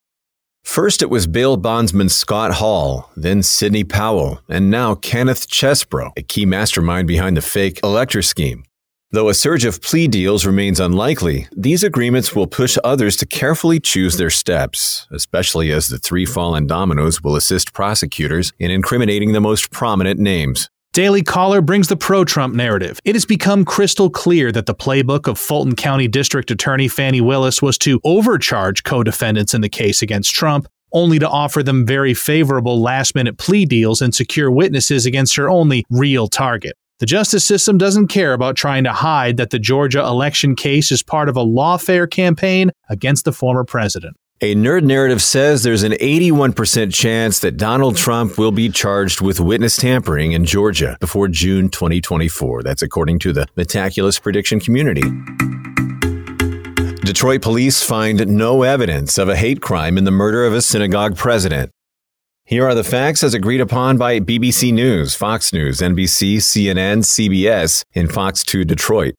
First, 0.68 1.00
it 1.00 1.08
was 1.08 1.26
bail 1.26 1.56
bondsman 1.56 2.10
Scott 2.10 2.52
Hall, 2.52 3.10
then 3.16 3.42
Sidney 3.42 3.84
Powell, 3.84 4.42
and 4.50 4.70
now 4.70 4.94
Kenneth 4.94 5.48
Chesebro, 5.48 6.12
a 6.14 6.22
key 6.22 6.44
mastermind 6.44 7.08
behind 7.08 7.38
the 7.38 7.40
fake 7.40 7.80
elector 7.82 8.20
scheme. 8.20 8.64
Though 9.10 9.30
a 9.30 9.34
surge 9.34 9.64
of 9.64 9.80
plea 9.80 10.08
deals 10.08 10.44
remains 10.44 10.78
unlikely, 10.78 11.48
these 11.56 11.82
agreements 11.82 12.34
will 12.34 12.46
push 12.46 12.76
others 12.84 13.16
to 13.16 13.26
carefully 13.26 13.80
choose 13.80 14.18
their 14.18 14.28
steps, 14.28 15.06
especially 15.10 15.72
as 15.72 15.86
the 15.86 15.98
three 15.98 16.26
fallen 16.26 16.66
dominoes 16.66 17.22
will 17.22 17.34
assist 17.34 17.72
prosecutors 17.72 18.52
in 18.58 18.70
incriminating 18.70 19.32
the 19.32 19.40
most 19.40 19.70
prominent 19.70 20.20
names. 20.20 20.68
Daily 20.92 21.22
Caller 21.22 21.60
brings 21.60 21.86
the 21.86 21.96
pro 21.96 22.24
Trump 22.24 22.54
narrative. 22.54 22.98
It 23.04 23.14
has 23.14 23.24
become 23.24 23.64
crystal 23.64 24.10
clear 24.10 24.50
that 24.50 24.66
the 24.66 24.74
playbook 24.74 25.28
of 25.28 25.38
Fulton 25.38 25.76
County 25.76 26.08
District 26.08 26.50
Attorney 26.50 26.88
Fani 26.88 27.20
Willis 27.20 27.62
was 27.62 27.78
to 27.78 28.00
overcharge 28.04 28.82
co 28.82 29.04
defendants 29.04 29.54
in 29.54 29.60
the 29.60 29.68
case 29.68 30.02
against 30.02 30.34
Trump, 30.34 30.66
only 30.92 31.18
to 31.18 31.28
offer 31.28 31.62
them 31.62 31.86
very 31.86 32.14
favorable 32.14 32.80
last 32.80 33.14
minute 33.14 33.38
plea 33.38 33.64
deals 33.64 34.02
and 34.02 34.14
secure 34.14 34.50
witnesses 34.50 35.06
against 35.06 35.36
her 35.36 35.48
only 35.48 35.84
real 35.90 36.26
target. 36.26 36.72
The 36.98 37.06
justice 37.06 37.46
system 37.46 37.78
doesn't 37.78 38.08
care 38.08 38.32
about 38.32 38.56
trying 38.56 38.82
to 38.82 38.92
hide 38.92 39.36
that 39.36 39.50
the 39.50 39.60
Georgia 39.60 40.00
election 40.00 40.56
case 40.56 40.90
is 40.90 41.04
part 41.04 41.28
of 41.28 41.36
a 41.36 41.44
lawfare 41.44 42.10
campaign 42.10 42.72
against 42.88 43.24
the 43.24 43.32
former 43.32 43.62
president. 43.62 44.16
A 44.40 44.54
nerd 44.54 44.84
narrative 44.84 45.20
says 45.20 45.64
there's 45.64 45.82
an 45.82 45.94
81% 45.94 46.94
chance 46.94 47.40
that 47.40 47.56
Donald 47.56 47.96
Trump 47.96 48.38
will 48.38 48.52
be 48.52 48.68
charged 48.68 49.20
with 49.20 49.40
witness 49.40 49.76
tampering 49.76 50.30
in 50.30 50.44
Georgia 50.44 50.96
before 51.00 51.26
June 51.26 51.68
2024. 51.68 52.62
That's 52.62 52.80
according 52.80 53.18
to 53.20 53.32
the 53.32 53.48
Metaculus 53.56 54.22
prediction 54.22 54.60
community. 54.60 55.02
Detroit 57.00 57.42
police 57.42 57.82
find 57.82 58.28
no 58.28 58.62
evidence 58.62 59.18
of 59.18 59.28
a 59.28 59.34
hate 59.34 59.60
crime 59.60 59.98
in 59.98 60.04
the 60.04 60.12
murder 60.12 60.46
of 60.46 60.52
a 60.52 60.62
synagogue 60.62 61.16
president. 61.16 61.72
Here 62.44 62.64
are 62.64 62.76
the 62.76 62.84
facts 62.84 63.24
as 63.24 63.34
agreed 63.34 63.60
upon 63.60 63.98
by 63.98 64.20
BBC 64.20 64.72
News, 64.72 65.16
Fox 65.16 65.52
News, 65.52 65.80
NBC, 65.80 66.36
CNN, 66.36 66.98
CBS, 66.98 67.82
and 67.92 68.08
Fox 68.08 68.44
2 68.44 68.64
Detroit. 68.64 69.16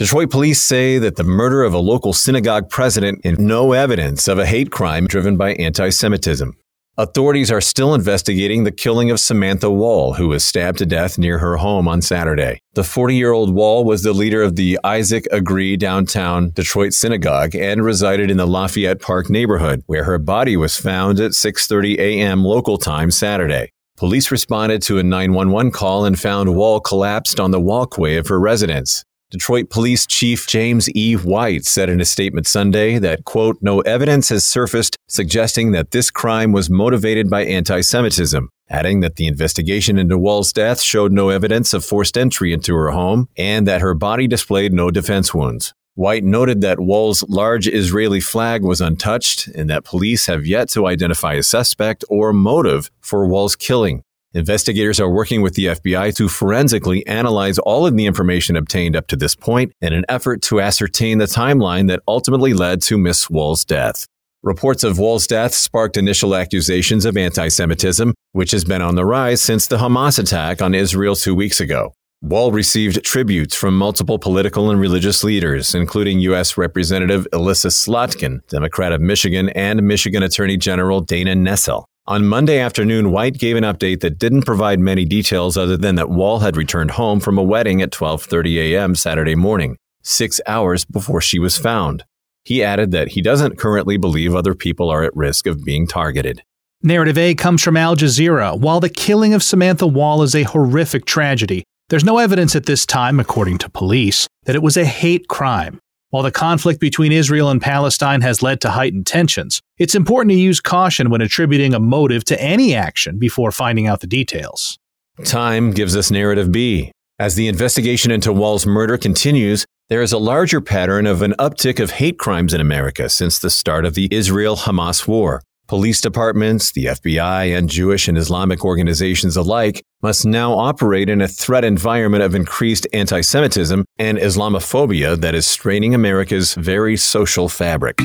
Detroit 0.00 0.30
police 0.30 0.62
say 0.62 0.96
that 0.96 1.16
the 1.16 1.24
murder 1.24 1.62
of 1.62 1.74
a 1.74 1.78
local 1.78 2.14
synagogue 2.14 2.70
president 2.70 3.20
is 3.22 3.38
no 3.38 3.72
evidence 3.72 4.28
of 4.28 4.38
a 4.38 4.46
hate 4.46 4.70
crime 4.70 5.06
driven 5.06 5.36
by 5.36 5.52
anti 5.56 5.90
Semitism. 5.90 6.56
Authorities 6.96 7.50
are 7.50 7.60
still 7.60 7.92
investigating 7.92 8.64
the 8.64 8.72
killing 8.72 9.10
of 9.10 9.20
Samantha 9.20 9.70
Wall, 9.70 10.14
who 10.14 10.28
was 10.28 10.42
stabbed 10.42 10.78
to 10.78 10.86
death 10.86 11.18
near 11.18 11.36
her 11.40 11.58
home 11.58 11.86
on 11.86 12.00
Saturday. 12.00 12.60
The 12.72 12.82
40 12.82 13.14
year 13.14 13.32
old 13.32 13.52
Wall 13.52 13.84
was 13.84 14.02
the 14.02 14.14
leader 14.14 14.42
of 14.42 14.56
the 14.56 14.78
Isaac 14.82 15.26
Agree 15.30 15.76
downtown 15.76 16.48
Detroit 16.48 16.94
synagogue 16.94 17.54
and 17.54 17.84
resided 17.84 18.30
in 18.30 18.38
the 18.38 18.46
Lafayette 18.46 19.02
Park 19.02 19.28
neighborhood, 19.28 19.82
where 19.84 20.04
her 20.04 20.16
body 20.16 20.56
was 20.56 20.78
found 20.78 21.20
at 21.20 21.32
6:30 21.32 21.98
a.m. 21.98 22.42
local 22.42 22.78
time 22.78 23.10
Saturday. 23.10 23.70
Police 23.98 24.30
responded 24.30 24.80
to 24.80 24.96
a 24.96 25.02
911 25.02 25.72
call 25.72 26.06
and 26.06 26.18
found 26.18 26.56
Wall 26.56 26.80
collapsed 26.80 27.38
on 27.38 27.50
the 27.50 27.60
walkway 27.60 28.16
of 28.16 28.28
her 28.28 28.40
residence. 28.40 29.04
Detroit 29.30 29.70
Police 29.70 30.06
Chief 30.06 30.44
James 30.48 30.90
E. 30.96 31.14
White 31.14 31.64
said 31.64 31.88
in 31.88 32.00
a 32.00 32.04
statement 32.04 32.48
Sunday 32.48 32.98
that, 32.98 33.24
quote, 33.24 33.58
no 33.60 33.78
evidence 33.82 34.28
has 34.30 34.44
surfaced 34.44 34.96
suggesting 35.08 35.70
that 35.70 35.92
this 35.92 36.10
crime 36.10 36.50
was 36.50 36.68
motivated 36.68 37.30
by 37.30 37.44
anti 37.44 37.80
Semitism, 37.80 38.48
adding 38.68 39.00
that 39.00 39.14
the 39.14 39.28
investigation 39.28 39.98
into 39.98 40.18
Wall's 40.18 40.52
death 40.52 40.80
showed 40.80 41.12
no 41.12 41.28
evidence 41.28 41.72
of 41.72 41.84
forced 41.84 42.18
entry 42.18 42.52
into 42.52 42.74
her 42.74 42.90
home 42.90 43.28
and 43.36 43.68
that 43.68 43.80
her 43.80 43.94
body 43.94 44.26
displayed 44.26 44.72
no 44.72 44.90
defense 44.90 45.32
wounds. 45.32 45.74
White 45.94 46.24
noted 46.24 46.60
that 46.62 46.80
Wall's 46.80 47.22
large 47.28 47.68
Israeli 47.68 48.20
flag 48.20 48.64
was 48.64 48.80
untouched 48.80 49.46
and 49.48 49.70
that 49.70 49.84
police 49.84 50.26
have 50.26 50.44
yet 50.44 50.68
to 50.70 50.86
identify 50.86 51.34
a 51.34 51.44
suspect 51.44 52.04
or 52.08 52.32
motive 52.32 52.90
for 53.00 53.26
Wall's 53.28 53.54
killing. 53.54 54.02
Investigators 54.32 55.00
are 55.00 55.10
working 55.10 55.42
with 55.42 55.54
the 55.54 55.66
FBI 55.66 56.14
to 56.14 56.28
forensically 56.28 57.04
analyze 57.08 57.58
all 57.58 57.84
of 57.84 57.96
the 57.96 58.06
information 58.06 58.54
obtained 58.54 58.94
up 58.94 59.08
to 59.08 59.16
this 59.16 59.34
point 59.34 59.72
in 59.80 59.92
an 59.92 60.04
effort 60.08 60.40
to 60.42 60.60
ascertain 60.60 61.18
the 61.18 61.24
timeline 61.24 61.88
that 61.88 62.00
ultimately 62.06 62.54
led 62.54 62.80
to 62.82 62.96
Miss 62.96 63.28
Wall's 63.28 63.64
death. 63.64 64.06
Reports 64.44 64.84
of 64.84 65.00
Wall's 65.00 65.26
death 65.26 65.52
sparked 65.52 65.96
initial 65.96 66.36
accusations 66.36 67.04
of 67.04 67.16
anti 67.16 67.48
Semitism, 67.48 68.14
which 68.30 68.52
has 68.52 68.64
been 68.64 68.80
on 68.80 68.94
the 68.94 69.04
rise 69.04 69.42
since 69.42 69.66
the 69.66 69.78
Hamas 69.78 70.16
attack 70.20 70.62
on 70.62 70.76
Israel 70.76 71.16
two 71.16 71.34
weeks 71.34 71.60
ago. 71.60 71.92
Wall 72.22 72.52
received 72.52 73.02
tributes 73.02 73.56
from 73.56 73.76
multiple 73.76 74.20
political 74.20 74.70
and 74.70 74.80
religious 74.80 75.24
leaders, 75.24 75.74
including 75.74 76.20
U.S. 76.20 76.56
Representative 76.56 77.26
Elissa 77.32 77.68
Slotkin, 77.68 78.46
Democrat 78.46 78.92
of 78.92 79.00
Michigan, 79.00 79.48
and 79.50 79.82
Michigan 79.82 80.22
Attorney 80.22 80.56
General 80.56 81.00
Dana 81.00 81.34
Nessel. 81.34 81.86
On 82.10 82.26
Monday 82.26 82.58
afternoon, 82.58 83.12
White 83.12 83.38
gave 83.38 83.56
an 83.56 83.62
update 83.62 84.00
that 84.00 84.18
didn't 84.18 84.42
provide 84.42 84.80
many 84.80 85.04
details 85.04 85.56
other 85.56 85.76
than 85.76 85.94
that 85.94 86.10
Wall 86.10 86.40
had 86.40 86.56
returned 86.56 86.90
home 86.90 87.20
from 87.20 87.38
a 87.38 87.42
wedding 87.44 87.80
at 87.82 87.92
12:30 87.92 88.56
a.m. 88.72 88.96
Saturday 88.96 89.36
morning, 89.36 89.76
6 90.02 90.40
hours 90.44 90.84
before 90.84 91.20
she 91.20 91.38
was 91.38 91.56
found. 91.56 92.02
He 92.42 92.64
added 92.64 92.90
that 92.90 93.10
he 93.10 93.22
doesn't 93.22 93.58
currently 93.58 93.96
believe 93.96 94.34
other 94.34 94.56
people 94.56 94.90
are 94.90 95.04
at 95.04 95.14
risk 95.14 95.46
of 95.46 95.64
being 95.64 95.86
targeted. 95.86 96.42
Narrative 96.82 97.16
A 97.16 97.36
comes 97.36 97.62
from 97.62 97.76
Al 97.76 97.94
Jazeera. 97.94 98.58
While 98.58 98.80
the 98.80 98.88
killing 98.88 99.32
of 99.32 99.44
Samantha 99.44 99.86
Wall 99.86 100.24
is 100.24 100.34
a 100.34 100.42
horrific 100.42 101.04
tragedy, 101.04 101.62
there's 101.90 102.02
no 102.02 102.18
evidence 102.18 102.56
at 102.56 102.66
this 102.66 102.84
time, 102.84 103.20
according 103.20 103.58
to 103.58 103.70
police, 103.70 104.26
that 104.46 104.56
it 104.56 104.64
was 104.64 104.76
a 104.76 104.84
hate 104.84 105.28
crime. 105.28 105.78
While 106.10 106.24
the 106.24 106.32
conflict 106.32 106.80
between 106.80 107.12
Israel 107.12 107.50
and 107.50 107.62
Palestine 107.62 108.20
has 108.22 108.42
led 108.42 108.60
to 108.62 108.70
heightened 108.70 109.06
tensions, 109.06 109.62
it's 109.78 109.94
important 109.94 110.32
to 110.32 110.38
use 110.38 110.60
caution 110.60 111.08
when 111.08 111.20
attributing 111.20 111.72
a 111.72 111.78
motive 111.78 112.24
to 112.24 112.42
any 112.42 112.74
action 112.74 113.16
before 113.16 113.52
finding 113.52 113.86
out 113.86 114.00
the 114.00 114.08
details. 114.08 114.76
Time 115.24 115.70
gives 115.70 115.96
us 115.96 116.10
narrative 116.10 116.50
B. 116.50 116.90
As 117.20 117.36
the 117.36 117.46
investigation 117.46 118.10
into 118.10 118.32
Wall's 118.32 118.66
murder 118.66 118.98
continues, 118.98 119.64
there 119.88 120.02
is 120.02 120.12
a 120.12 120.18
larger 120.18 120.60
pattern 120.60 121.06
of 121.06 121.22
an 121.22 121.34
uptick 121.38 121.78
of 121.78 121.92
hate 121.92 122.18
crimes 122.18 122.52
in 122.52 122.60
America 122.60 123.08
since 123.08 123.38
the 123.38 123.50
start 123.50 123.84
of 123.84 123.94
the 123.94 124.08
Israel 124.10 124.56
Hamas 124.56 125.06
war. 125.06 125.42
Police 125.70 126.00
departments, 126.00 126.72
the 126.72 126.86
FBI, 126.86 127.56
and 127.56 127.70
Jewish 127.70 128.08
and 128.08 128.18
Islamic 128.18 128.64
organizations 128.64 129.36
alike 129.36 129.84
must 130.02 130.26
now 130.26 130.52
operate 130.54 131.08
in 131.08 131.20
a 131.20 131.28
threat 131.28 131.64
environment 131.64 132.24
of 132.24 132.34
increased 132.34 132.88
anti 132.92 133.20
Semitism 133.20 133.84
and 133.96 134.18
Islamophobia 134.18 135.16
that 135.20 135.36
is 135.36 135.46
straining 135.46 135.94
America's 135.94 136.54
very 136.54 136.96
social 136.96 137.48
fabric. 137.48 137.98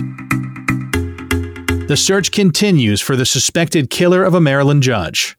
The 1.87 1.97
search 1.97 2.31
continues 2.31 3.01
for 3.01 3.15
the 3.15 3.25
suspected 3.25 3.89
killer 3.89 4.23
of 4.23 4.35
a 4.35 4.39
Maryland 4.39 4.83
judge. 4.83 5.35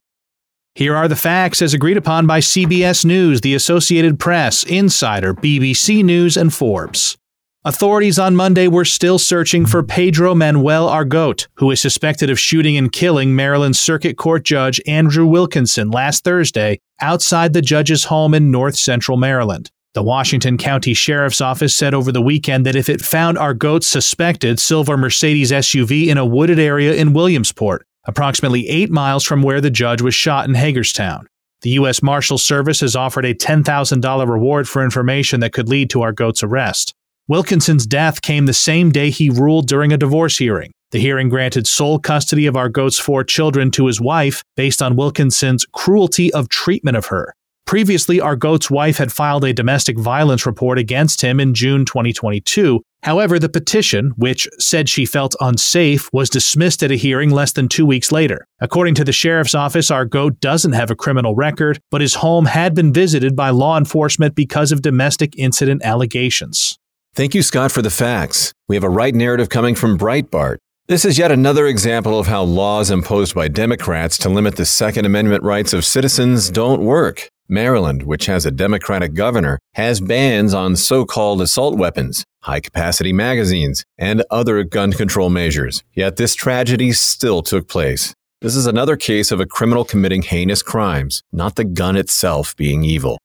Here 0.74 0.96
are 0.96 1.06
the 1.06 1.14
facts 1.14 1.62
as 1.62 1.74
agreed 1.74 1.96
upon 1.96 2.26
by 2.26 2.40
CBS 2.40 3.04
News, 3.04 3.42
the 3.42 3.54
Associated 3.54 4.18
Press, 4.18 4.64
Insider, 4.64 5.32
BBC 5.32 6.02
News, 6.02 6.36
and 6.36 6.52
Forbes. 6.52 7.16
Authorities 7.66 8.16
on 8.16 8.36
Monday 8.36 8.68
were 8.68 8.84
still 8.84 9.18
searching 9.18 9.66
for 9.66 9.82
Pedro 9.82 10.36
Manuel 10.36 10.88
Argote, 10.88 11.48
who 11.54 11.68
is 11.72 11.80
suspected 11.80 12.30
of 12.30 12.38
shooting 12.38 12.76
and 12.76 12.92
killing 12.92 13.34
Maryland 13.34 13.74
Circuit 13.74 14.16
Court 14.16 14.44
Judge 14.44 14.80
Andrew 14.86 15.26
Wilkinson 15.26 15.90
last 15.90 16.22
Thursday 16.22 16.78
outside 17.00 17.54
the 17.54 17.60
judge's 17.60 18.04
home 18.04 18.34
in 18.34 18.52
north 18.52 18.76
central 18.76 19.16
Maryland. 19.16 19.72
The 19.94 20.04
Washington 20.04 20.58
County 20.58 20.94
Sheriff's 20.94 21.40
Office 21.40 21.74
said 21.74 21.92
over 21.92 22.12
the 22.12 22.22
weekend 22.22 22.66
that 22.66 22.76
if 22.76 22.88
it 22.88 23.00
found 23.00 23.36
Argote's 23.36 23.88
suspected 23.88 24.60
silver 24.60 24.96
Mercedes 24.96 25.50
SUV 25.50 26.06
in 26.06 26.18
a 26.18 26.24
wooded 26.24 26.60
area 26.60 26.94
in 26.94 27.14
Williamsport, 27.14 27.84
approximately 28.04 28.68
eight 28.68 28.92
miles 28.92 29.24
from 29.24 29.42
where 29.42 29.60
the 29.60 29.70
judge 29.72 30.00
was 30.00 30.14
shot 30.14 30.48
in 30.48 30.54
Hagerstown. 30.54 31.26
The 31.62 31.70
U.S. 31.70 32.00
Marshal 32.00 32.38
Service 32.38 32.78
has 32.78 32.94
offered 32.94 33.24
a 33.24 33.34
$10,000 33.34 34.28
reward 34.28 34.68
for 34.68 34.84
information 34.84 35.40
that 35.40 35.52
could 35.52 35.68
lead 35.68 35.90
to 35.90 36.02
Argote's 36.02 36.44
arrest. 36.44 36.94
Wilkinson's 37.28 37.86
death 37.86 38.22
came 38.22 38.46
the 38.46 38.52
same 38.52 38.92
day 38.92 39.10
he 39.10 39.30
ruled 39.30 39.66
during 39.66 39.92
a 39.92 39.96
divorce 39.96 40.38
hearing. 40.38 40.70
The 40.92 41.00
hearing 41.00 41.28
granted 41.28 41.66
sole 41.66 41.98
custody 41.98 42.46
of 42.46 42.54
Argote's 42.54 43.00
four 43.00 43.24
children 43.24 43.72
to 43.72 43.86
his 43.86 44.00
wife 44.00 44.44
based 44.54 44.80
on 44.80 44.94
Wilkinson's 44.94 45.66
cruelty 45.72 46.32
of 46.32 46.48
treatment 46.48 46.96
of 46.96 47.06
her. 47.06 47.34
Previously, 47.66 48.18
Argote's 48.18 48.70
wife 48.70 48.98
had 48.98 49.10
filed 49.10 49.44
a 49.44 49.52
domestic 49.52 49.98
violence 49.98 50.46
report 50.46 50.78
against 50.78 51.20
him 51.20 51.40
in 51.40 51.52
June 51.52 51.84
2022. 51.84 52.80
However, 53.02 53.40
the 53.40 53.48
petition, 53.48 54.12
which 54.16 54.48
said 54.60 54.88
she 54.88 55.04
felt 55.04 55.34
unsafe, 55.40 56.08
was 56.12 56.30
dismissed 56.30 56.84
at 56.84 56.92
a 56.92 56.96
hearing 56.96 57.30
less 57.30 57.50
than 57.50 57.68
two 57.68 57.84
weeks 57.84 58.12
later. 58.12 58.46
According 58.60 58.94
to 58.94 59.04
the 59.04 59.10
sheriff's 59.12 59.54
office, 59.56 59.90
Argote 59.90 60.38
doesn't 60.38 60.74
have 60.74 60.92
a 60.92 60.96
criminal 60.96 61.34
record, 61.34 61.80
but 61.90 62.00
his 62.00 62.14
home 62.14 62.46
had 62.46 62.76
been 62.76 62.92
visited 62.92 63.34
by 63.34 63.50
law 63.50 63.76
enforcement 63.76 64.36
because 64.36 64.70
of 64.70 64.80
domestic 64.80 65.36
incident 65.36 65.82
allegations. 65.84 66.78
Thank 67.16 67.34
you, 67.34 67.42
Scott, 67.42 67.72
for 67.72 67.80
the 67.80 67.88
facts. 67.88 68.52
We 68.68 68.76
have 68.76 68.84
a 68.84 68.90
right 68.90 69.14
narrative 69.14 69.48
coming 69.48 69.74
from 69.74 69.96
Breitbart. 69.96 70.58
This 70.86 71.06
is 71.06 71.16
yet 71.16 71.32
another 71.32 71.66
example 71.66 72.18
of 72.18 72.26
how 72.26 72.42
laws 72.42 72.90
imposed 72.90 73.34
by 73.34 73.48
Democrats 73.48 74.18
to 74.18 74.28
limit 74.28 74.56
the 74.56 74.66
Second 74.66 75.06
Amendment 75.06 75.42
rights 75.42 75.72
of 75.72 75.86
citizens 75.86 76.50
don't 76.50 76.82
work. 76.82 77.30
Maryland, 77.48 78.02
which 78.02 78.26
has 78.26 78.44
a 78.44 78.50
Democratic 78.50 79.14
governor, 79.14 79.58
has 79.76 79.98
bans 79.98 80.52
on 80.52 80.76
so 80.76 81.06
called 81.06 81.40
assault 81.40 81.78
weapons, 81.78 82.22
high 82.42 82.60
capacity 82.60 83.14
magazines, 83.14 83.82
and 83.96 84.22
other 84.30 84.62
gun 84.62 84.92
control 84.92 85.30
measures. 85.30 85.82
Yet 85.94 86.16
this 86.16 86.34
tragedy 86.34 86.92
still 86.92 87.40
took 87.40 87.66
place. 87.66 88.12
This 88.42 88.54
is 88.54 88.66
another 88.66 88.98
case 88.98 89.32
of 89.32 89.40
a 89.40 89.46
criminal 89.46 89.86
committing 89.86 90.20
heinous 90.20 90.62
crimes, 90.62 91.22
not 91.32 91.56
the 91.56 91.64
gun 91.64 91.96
itself 91.96 92.54
being 92.56 92.84
evil. 92.84 93.16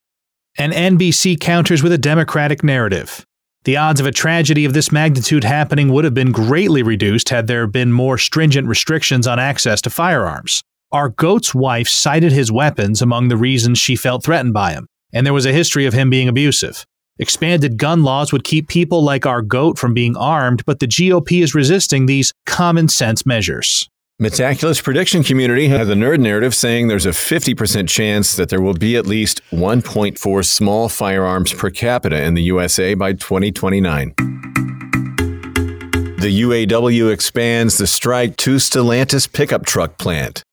And 0.58 0.72
NBC 0.72 1.42
counters 1.42 1.84
with 1.84 1.92
a 1.92 1.98
Democratic 1.98 2.64
narrative. 2.64 3.26
The 3.64 3.78
odds 3.78 4.00
of 4.00 4.08
a 4.08 4.12
tragedy 4.12 4.66
of 4.66 4.74
this 4.74 4.92
magnitude 4.92 5.44
happening 5.44 5.90
would 5.90 6.04
have 6.04 6.16
been 6.16 6.32
greatly 6.32 6.82
reduced 6.82 7.30
had 7.30 7.46
there 7.46 7.68
been 7.68 7.92
more 7.92 8.18
stringent 8.18 8.68
restrictions 8.68 9.28
on 9.28 9.38
access 9.38 9.82
to 9.82 9.92
firearms. 9.92 10.64
Argote's 10.92 11.54
wife 11.54 11.88
cited 11.88 12.32
his 12.32 12.52
weapons 12.52 13.04
among 13.04 13.28
the 13.28 13.38
reasons 13.38 13.78
she 13.78 13.96
felt 13.96 14.24
threatened 14.24 14.54
by 14.54 14.72
him, 14.72 14.88
and 15.14 15.28
there 15.28 15.34
was 15.34 15.46
a 15.46 15.54
history 15.54 15.86
of 15.86 15.94
him 15.94 16.10
being 16.10 16.28
abusive. 16.28 16.86
Expanded 17.20 17.78
gun 17.78 18.02
laws 18.02 18.32
would 18.34 18.44
keep 18.44 18.68
people 18.68 19.04
like 19.04 19.24
Argote 19.24 19.78
from 19.78 19.94
being 19.94 20.18
armed, 20.18 20.66
but 20.66 20.80
the 20.80 20.88
GOP 20.88 21.44
is 21.44 21.54
resisting 21.54 22.08
these 22.08 22.34
common 22.48 22.88
sense 22.88 23.28
measures. 23.28 23.88
Metaculus 24.22 24.84
prediction 24.84 25.24
community 25.24 25.68
has 25.70 25.90
a 25.90 25.96
nerd 25.96 26.20
narrative 26.20 26.54
saying 26.54 26.88
there's 26.88 27.08
a 27.08 27.10
50% 27.10 27.90
chance 27.90 28.36
that 28.36 28.50
there 28.50 28.62
will 28.62 28.76
be 28.76 28.96
at 28.96 29.08
least 29.08 29.42
1.4 29.50 30.46
small 30.46 30.90
firearms 30.90 31.52
per 31.54 31.72
capita 31.72 32.22
in 32.22 32.36
the 32.36 32.44
USA 32.44 32.94
by 32.94 33.14
2029. 33.14 34.14
The 36.20 36.42
UAW 36.44 37.12
expands 37.12 37.80
the 37.80 37.88
strike 37.88 38.38
to 38.38 38.58
Stellantis 38.58 39.26
pickup 39.34 39.66
truck 39.66 39.98
plant. 39.98 40.44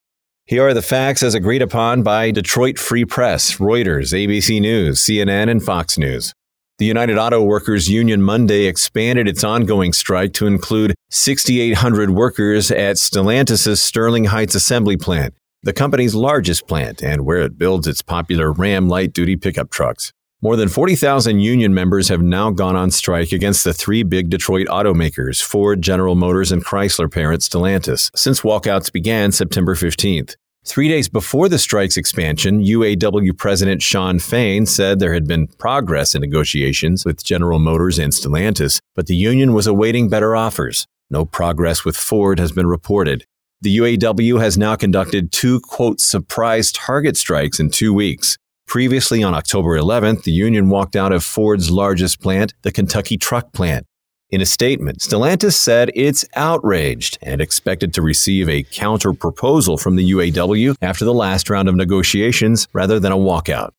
Here 0.47 0.67
are 0.67 0.73
the 0.73 0.81
facts 0.81 1.23
as 1.23 1.35
agreed 1.35 1.61
upon 1.61 2.03
by 2.03 2.31
Detroit 2.31 2.79
Free 2.79 3.05
Press, 3.05 3.57
Reuters, 3.59 4.15
ABC 4.15 4.63
News, 4.63 5.03
CNN, 5.03 5.51
and 5.51 5.63
Fox 5.63 5.99
News. 5.99 6.33
The 6.79 6.87
United 6.87 7.19
Auto 7.19 7.43
Workers 7.43 7.89
Union 7.89 8.23
Monday 8.23 8.67
expanded 8.67 9.27
its 9.27 9.43
ongoing 9.43 9.93
strike 9.93 10.33
to 10.35 10.47
include 10.47 10.95
6,800 11.11 12.11
workers 12.11 12.71
at 12.71 12.95
Stellantis' 12.95 13.79
Sterling 13.79 14.27
Heights 14.27 14.55
assembly 14.55 14.97
plant, 14.97 15.35
the 15.65 15.73
company's 15.73 16.15
largest 16.15 16.69
plant 16.69 17.03
and 17.03 17.27
where 17.27 17.39
it 17.39 17.59
builds 17.59 17.89
its 17.89 18.01
popular 18.01 18.53
Ram 18.53 18.89
light 18.89 19.13
duty 19.13 19.35
pickup 19.35 19.71
trucks. 19.71 20.13
More 20.41 20.55
than 20.55 20.69
40,000 20.69 21.41
union 21.41 21.75
members 21.75 22.11
have 22.11 22.23
now 22.23 22.53
gone 22.53 22.77
on 22.77 22.93
strike 22.93 23.33
against 23.33 23.65
the 23.65 23.75
three 23.75 24.05
big 24.05 24.31
Detroit 24.31 24.69
automakers, 24.69 25.43
Ford, 25.43 25.83
General 25.83 26.15
Motors, 26.15 26.53
and 26.53 26.65
Chrysler 26.65 27.11
parent 27.11 27.43
Stellantis, 27.43 28.09
since 28.15 28.43
walkouts 28.43 28.93
began 28.93 29.33
September 29.33 29.75
15th. 29.75 30.37
Three 30.69 30.89
days 30.89 31.09
before 31.09 31.49
the 31.49 31.59
strike's 31.59 31.97
expansion, 31.97 32.63
UAW 32.63 33.35
President 33.39 33.81
Shawn 33.81 34.19
Fain 34.19 34.67
said 34.67 34.99
there 34.99 35.15
had 35.15 35.27
been 35.27 35.47
progress 35.47 36.15
in 36.15 36.21
negotiations 36.21 37.07
with 37.07 37.25
General 37.25 37.59
Motors 37.59 37.99
and 37.99 38.13
Stellantis, 38.13 38.79
but 38.95 39.07
the 39.07 39.17
union 39.17 39.55
was 39.55 39.67
awaiting 39.67 40.11
better 40.11 40.37
offers. 40.37 40.87
No 41.09 41.25
progress 41.25 41.87
with 41.87 41.97
Ford 41.97 42.39
has 42.39 42.53
been 42.53 42.67
reported. 42.67 43.25
The 43.63 43.79
UAW 43.79 44.41
has 44.43 44.59
now 44.59 44.77
conducted 44.77 45.33
two, 45.33 45.61
quote, 45.61 46.03
surprise 46.03 46.71
target 46.71 47.17
strikes 47.17 47.59
in 47.59 47.71
two 47.71 47.95
weeks. 47.95 48.37
Previously, 48.67 49.23
on 49.23 49.33
October 49.33 49.71
11th, 49.79 50.25
the 50.25 50.33
union 50.33 50.69
walked 50.69 50.97
out 50.97 51.13
of 51.13 51.25
Ford's 51.25 51.71
largest 51.71 52.21
plant, 52.21 52.53
the 52.61 52.71
Kentucky 52.71 53.17
truck 53.17 53.55
plant. 53.55 53.87
In 54.31 54.43
a 54.43 54.47
statement, 54.47 54.99
Stellantis 54.99 55.55
said 55.55 55.91
it's 55.95 56.23
outraged 56.37 57.17
and 57.23 57.41
expected 57.41 57.95
to 57.95 58.03
receive 58.03 58.47
a 58.47 58.63
counter 58.63 59.15
proposal 59.15 59.79
from 59.79 59.97
the 59.97 60.11
UAW 60.11 60.77
after 60.83 61.07
the 61.07 61.15
last 61.15 61.49
round 61.49 61.67
of 61.67 61.75
negotiations 61.75 62.69
rather 62.75 63.01
than 63.01 63.11
a 63.11 63.17
walkout. 63.17 63.71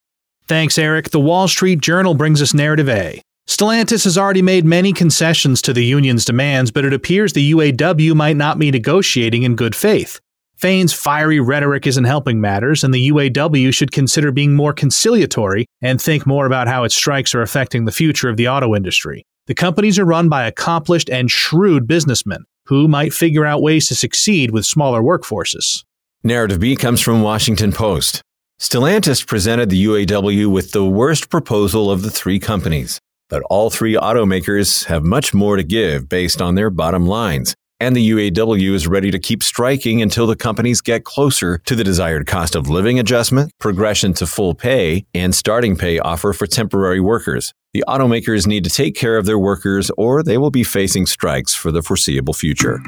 Thanks, 0.47 0.79
Eric. 0.79 1.11
The 1.11 1.19
Wall 1.19 1.47
Street 1.47 1.81
Journal 1.81 2.15
brings 2.15 2.41
us 2.41 2.55
narrative 2.55 2.89
A. 2.89 3.21
Stellantis 3.47 4.05
has 4.05 4.17
already 4.17 4.41
made 4.41 4.65
many 4.65 4.91
concessions 4.91 5.61
to 5.61 5.71
the 5.71 5.85
union's 5.85 6.25
demands, 6.25 6.71
but 6.71 6.83
it 6.83 6.93
appears 6.93 7.33
the 7.33 7.51
UAW 7.53 8.15
might 8.15 8.35
not 8.35 8.57
be 8.57 8.71
negotiating 8.71 9.43
in 9.43 9.55
good 9.55 9.75
faith. 9.75 10.19
Fain's 10.55 10.93
fiery 10.93 11.39
rhetoric 11.39 11.85
isn't 11.85 12.05
helping 12.05 12.41
matters, 12.41 12.83
and 12.83 12.91
the 12.91 13.09
UAW 13.09 13.71
should 13.71 13.91
consider 13.91 14.31
being 14.31 14.55
more 14.55 14.73
conciliatory 14.73 15.67
and 15.83 16.01
think 16.01 16.25
more 16.25 16.47
about 16.47 16.67
how 16.67 16.83
its 16.85 16.95
strikes 16.95 17.35
are 17.35 17.43
affecting 17.43 17.85
the 17.85 17.91
future 17.91 18.29
of 18.29 18.37
the 18.37 18.47
auto 18.47 18.75
industry. 18.75 19.23
The 19.49 19.55
companies 19.55 19.97
are 19.97 20.05
run 20.05 20.29
by 20.29 20.45
accomplished 20.45 21.09
and 21.09 21.31
shrewd 21.31 21.87
businessmen 21.87 22.45
who 22.65 22.87
might 22.87 23.15
figure 23.15 23.47
out 23.47 23.63
ways 23.63 23.87
to 23.87 23.95
succeed 23.95 24.51
with 24.51 24.63
smaller 24.63 25.01
workforces. 25.01 25.83
Narrative 26.23 26.59
B 26.59 26.75
comes 26.75 27.01
from 27.01 27.23
Washington 27.23 27.71
Post. 27.71 28.21
Stellantis 28.61 29.25
presented 29.25 29.71
the 29.71 29.85
UAW 29.85 30.51
with 30.51 30.71
the 30.71 30.85
worst 30.85 31.31
proposal 31.31 31.89
of 31.89 32.03
the 32.03 32.11
three 32.11 32.37
companies, 32.37 32.99
but 33.27 33.41
all 33.49 33.71
three 33.71 33.95
automakers 33.95 34.85
have 34.85 35.03
much 35.03 35.33
more 35.33 35.55
to 35.55 35.63
give 35.63 36.07
based 36.07 36.43
on 36.43 36.53
their 36.53 36.69
bottom 36.69 37.07
lines. 37.07 37.55
And 37.79 37.95
the 37.95 38.09
UAW 38.09 38.73
is 38.73 38.87
ready 38.87 39.11
to 39.11 39.19
keep 39.19 39.41
striking 39.41 40.01
until 40.01 40.27
the 40.27 40.35
companies 40.35 40.81
get 40.81 41.05
closer 41.05 41.59
to 41.65 41.75
the 41.75 41.83
desired 41.83 42.27
cost 42.27 42.55
of 42.55 42.69
living 42.69 42.99
adjustment, 42.99 43.51
progression 43.59 44.13
to 44.13 44.27
full 44.27 44.53
pay, 44.53 45.05
and 45.13 45.33
starting 45.33 45.75
pay 45.75 45.99
offer 45.99 46.33
for 46.33 46.47
temporary 46.47 46.99
workers. 46.99 47.53
The 47.73 47.83
automakers 47.87 48.47
need 48.47 48.63
to 48.63 48.69
take 48.69 48.95
care 48.95 49.17
of 49.17 49.25
their 49.25 49.39
workers 49.39 49.91
or 49.97 50.23
they 50.23 50.37
will 50.37 50.51
be 50.51 50.63
facing 50.63 51.05
strikes 51.05 51.53
for 51.53 51.71
the 51.71 51.81
foreseeable 51.81 52.33
future. 52.33 52.79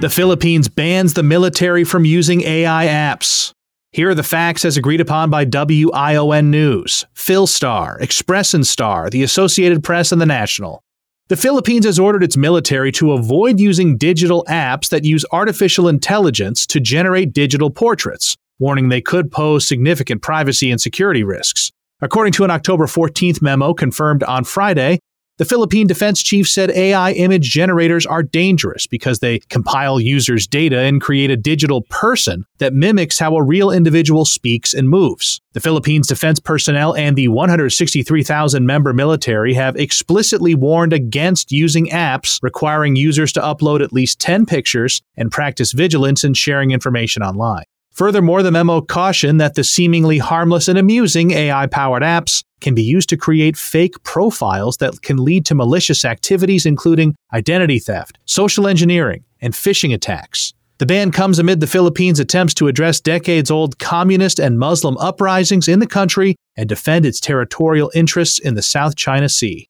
The 0.00 0.10
Philippines 0.12 0.68
bans 0.68 1.14
the 1.14 1.22
military 1.22 1.84
from 1.84 2.04
using 2.04 2.42
AI 2.42 2.86
apps. 2.86 3.52
Here 3.92 4.10
are 4.10 4.14
the 4.14 4.22
facts 4.22 4.66
as 4.66 4.76
agreed 4.76 5.00
upon 5.00 5.30
by 5.30 5.46
WION 5.46 6.46
News, 6.50 7.06
Philstar, 7.14 7.98
Express 8.02 8.52
and 8.52 8.66
Star, 8.66 9.08
the 9.08 9.22
Associated 9.22 9.82
Press, 9.82 10.12
and 10.12 10.20
the 10.20 10.26
National. 10.26 10.82
The 11.28 11.36
Philippines 11.36 11.84
has 11.86 11.98
ordered 11.98 12.22
its 12.22 12.36
military 12.36 12.92
to 12.92 13.10
avoid 13.10 13.58
using 13.58 13.96
digital 13.96 14.44
apps 14.48 14.90
that 14.90 15.02
use 15.02 15.24
artificial 15.32 15.88
intelligence 15.88 16.64
to 16.68 16.78
generate 16.78 17.32
digital 17.32 17.68
portraits, 17.68 18.36
warning 18.60 18.90
they 18.90 19.00
could 19.00 19.32
pose 19.32 19.66
significant 19.66 20.22
privacy 20.22 20.70
and 20.70 20.80
security 20.80 21.24
risks. 21.24 21.72
According 22.00 22.32
to 22.34 22.44
an 22.44 22.52
October 22.52 22.86
14th 22.86 23.42
memo 23.42 23.74
confirmed 23.74 24.22
on 24.22 24.44
Friday, 24.44 25.00
the 25.38 25.44
Philippine 25.44 25.86
defense 25.86 26.22
chief 26.22 26.48
said 26.48 26.70
AI 26.70 27.12
image 27.12 27.50
generators 27.50 28.06
are 28.06 28.22
dangerous 28.22 28.86
because 28.86 29.18
they 29.18 29.40
compile 29.50 30.00
users' 30.00 30.46
data 30.46 30.78
and 30.78 30.98
create 30.98 31.30
a 31.30 31.36
digital 31.36 31.82
person 31.90 32.46
that 32.56 32.72
mimics 32.72 33.18
how 33.18 33.36
a 33.36 33.42
real 33.42 33.70
individual 33.70 34.24
speaks 34.24 34.72
and 34.72 34.88
moves. 34.88 35.42
The 35.52 35.60
Philippines 35.60 36.06
defense 36.06 36.40
personnel 36.40 36.96
and 36.96 37.16
the 37.16 37.28
163,000 37.28 38.64
member 38.64 38.94
military 38.94 39.52
have 39.52 39.76
explicitly 39.76 40.54
warned 40.54 40.94
against 40.94 41.52
using 41.52 41.88
apps 41.88 42.38
requiring 42.42 42.96
users 42.96 43.30
to 43.34 43.40
upload 43.40 43.82
at 43.82 43.92
least 43.92 44.18
10 44.18 44.46
pictures 44.46 45.02
and 45.18 45.30
practice 45.30 45.72
vigilance 45.72 46.24
in 46.24 46.32
sharing 46.32 46.70
information 46.70 47.22
online. 47.22 47.64
Furthermore, 47.92 48.42
the 48.42 48.50
memo 48.50 48.80
cautioned 48.82 49.40
that 49.40 49.54
the 49.54 49.64
seemingly 49.64 50.18
harmless 50.18 50.68
and 50.68 50.78
amusing 50.78 51.30
AI 51.30 51.66
powered 51.66 52.02
apps 52.02 52.42
can 52.60 52.74
be 52.74 52.82
used 52.82 53.08
to 53.10 53.16
create 53.16 53.56
fake 53.56 54.02
profiles 54.02 54.78
that 54.78 55.02
can 55.02 55.24
lead 55.24 55.44
to 55.46 55.54
malicious 55.54 56.04
activities, 56.04 56.66
including 56.66 57.14
identity 57.32 57.78
theft, 57.78 58.18
social 58.24 58.66
engineering, 58.66 59.24
and 59.40 59.54
phishing 59.54 59.92
attacks. 59.94 60.52
The 60.78 60.86
ban 60.86 61.10
comes 61.10 61.38
amid 61.38 61.60
the 61.60 61.66
Philippines' 61.66 62.20
attempts 62.20 62.52
to 62.54 62.68
address 62.68 63.00
decades 63.00 63.50
old 63.50 63.78
communist 63.78 64.38
and 64.38 64.58
Muslim 64.58 64.98
uprisings 64.98 65.68
in 65.68 65.78
the 65.78 65.86
country 65.86 66.36
and 66.54 66.68
defend 66.68 67.06
its 67.06 67.18
territorial 67.18 67.90
interests 67.94 68.38
in 68.38 68.54
the 68.54 68.62
South 68.62 68.94
China 68.94 69.28
Sea. 69.28 69.68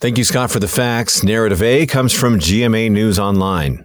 Thank 0.00 0.18
you, 0.18 0.24
Scott, 0.24 0.50
for 0.50 0.58
the 0.58 0.68
facts. 0.68 1.22
Narrative 1.22 1.62
A 1.62 1.86
comes 1.86 2.12
from 2.12 2.38
GMA 2.38 2.90
News 2.90 3.18
Online. 3.18 3.84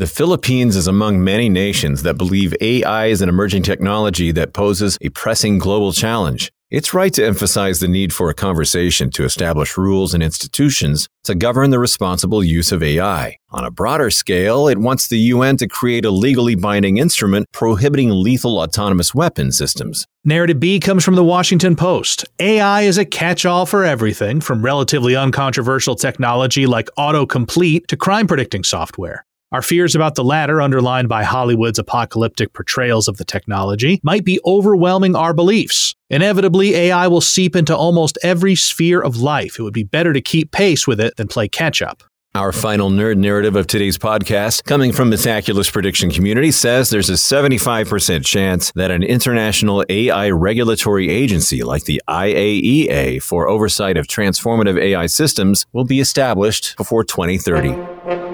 The 0.00 0.06
Philippines 0.06 0.76
is 0.76 0.86
among 0.86 1.22
many 1.22 1.50
nations 1.50 2.04
that 2.04 2.16
believe 2.16 2.54
AI 2.62 3.08
is 3.08 3.20
an 3.20 3.28
emerging 3.28 3.64
technology 3.64 4.32
that 4.32 4.54
poses 4.54 4.96
a 5.02 5.10
pressing 5.10 5.58
global 5.58 5.92
challenge. 5.92 6.50
It's 6.70 6.94
right 6.94 7.12
to 7.12 7.26
emphasize 7.26 7.80
the 7.80 7.86
need 7.86 8.14
for 8.14 8.30
a 8.30 8.34
conversation 8.34 9.10
to 9.10 9.24
establish 9.24 9.76
rules 9.76 10.14
and 10.14 10.22
institutions 10.22 11.06
to 11.24 11.34
govern 11.34 11.68
the 11.68 11.78
responsible 11.78 12.42
use 12.42 12.72
of 12.72 12.82
AI. 12.82 13.36
On 13.50 13.62
a 13.62 13.70
broader 13.70 14.08
scale, 14.08 14.68
it 14.68 14.78
wants 14.78 15.06
the 15.06 15.18
UN 15.18 15.58
to 15.58 15.68
create 15.68 16.06
a 16.06 16.10
legally 16.10 16.54
binding 16.54 16.96
instrument 16.96 17.46
prohibiting 17.52 18.08
lethal 18.08 18.58
autonomous 18.58 19.14
weapon 19.14 19.52
systems. 19.52 20.06
Narrative 20.24 20.58
B 20.58 20.80
comes 20.80 21.04
from 21.04 21.16
the 21.16 21.24
Washington 21.24 21.76
Post. 21.76 22.24
AI 22.38 22.82
is 22.82 22.96
a 22.96 23.04
catch 23.04 23.44
all 23.44 23.66
for 23.66 23.84
everything, 23.84 24.40
from 24.40 24.64
relatively 24.64 25.14
uncontroversial 25.14 25.94
technology 25.94 26.66
like 26.66 26.88
autocomplete 26.96 27.86
to 27.88 27.98
crime 27.98 28.26
predicting 28.26 28.64
software. 28.64 29.26
Our 29.52 29.62
fears 29.62 29.96
about 29.96 30.14
the 30.14 30.22
latter, 30.22 30.60
underlined 30.60 31.08
by 31.08 31.24
Hollywood's 31.24 31.80
apocalyptic 31.80 32.52
portrayals 32.52 33.08
of 33.08 33.16
the 33.16 33.24
technology, 33.24 34.00
might 34.04 34.24
be 34.24 34.38
overwhelming 34.46 35.16
our 35.16 35.34
beliefs. 35.34 35.96
Inevitably, 36.08 36.76
AI 36.76 37.08
will 37.08 37.20
seep 37.20 37.56
into 37.56 37.76
almost 37.76 38.16
every 38.22 38.54
sphere 38.54 39.00
of 39.00 39.16
life. 39.16 39.58
It 39.58 39.62
would 39.62 39.74
be 39.74 39.82
better 39.82 40.12
to 40.12 40.20
keep 40.20 40.52
pace 40.52 40.86
with 40.86 41.00
it 41.00 41.16
than 41.16 41.26
play 41.26 41.48
catch 41.48 41.82
up. 41.82 42.04
Our 42.32 42.52
final 42.52 42.90
nerd 42.90 43.16
narrative 43.16 43.56
of 43.56 43.66
today's 43.66 43.98
podcast, 43.98 44.62
coming 44.62 44.92
from 44.92 45.10
the 45.10 45.16
Metaculus 45.16 45.72
prediction 45.72 46.12
community, 46.12 46.52
says 46.52 46.90
there's 46.90 47.10
a 47.10 47.14
75% 47.14 48.24
chance 48.24 48.70
that 48.76 48.92
an 48.92 49.02
international 49.02 49.84
AI 49.88 50.30
regulatory 50.30 51.10
agency 51.10 51.64
like 51.64 51.86
the 51.86 52.00
IAEA 52.08 53.20
for 53.20 53.48
oversight 53.48 53.96
of 53.96 54.06
transformative 54.06 54.80
AI 54.80 55.06
systems 55.06 55.66
will 55.72 55.84
be 55.84 55.98
established 55.98 56.76
before 56.76 57.02
2030. 57.02 58.29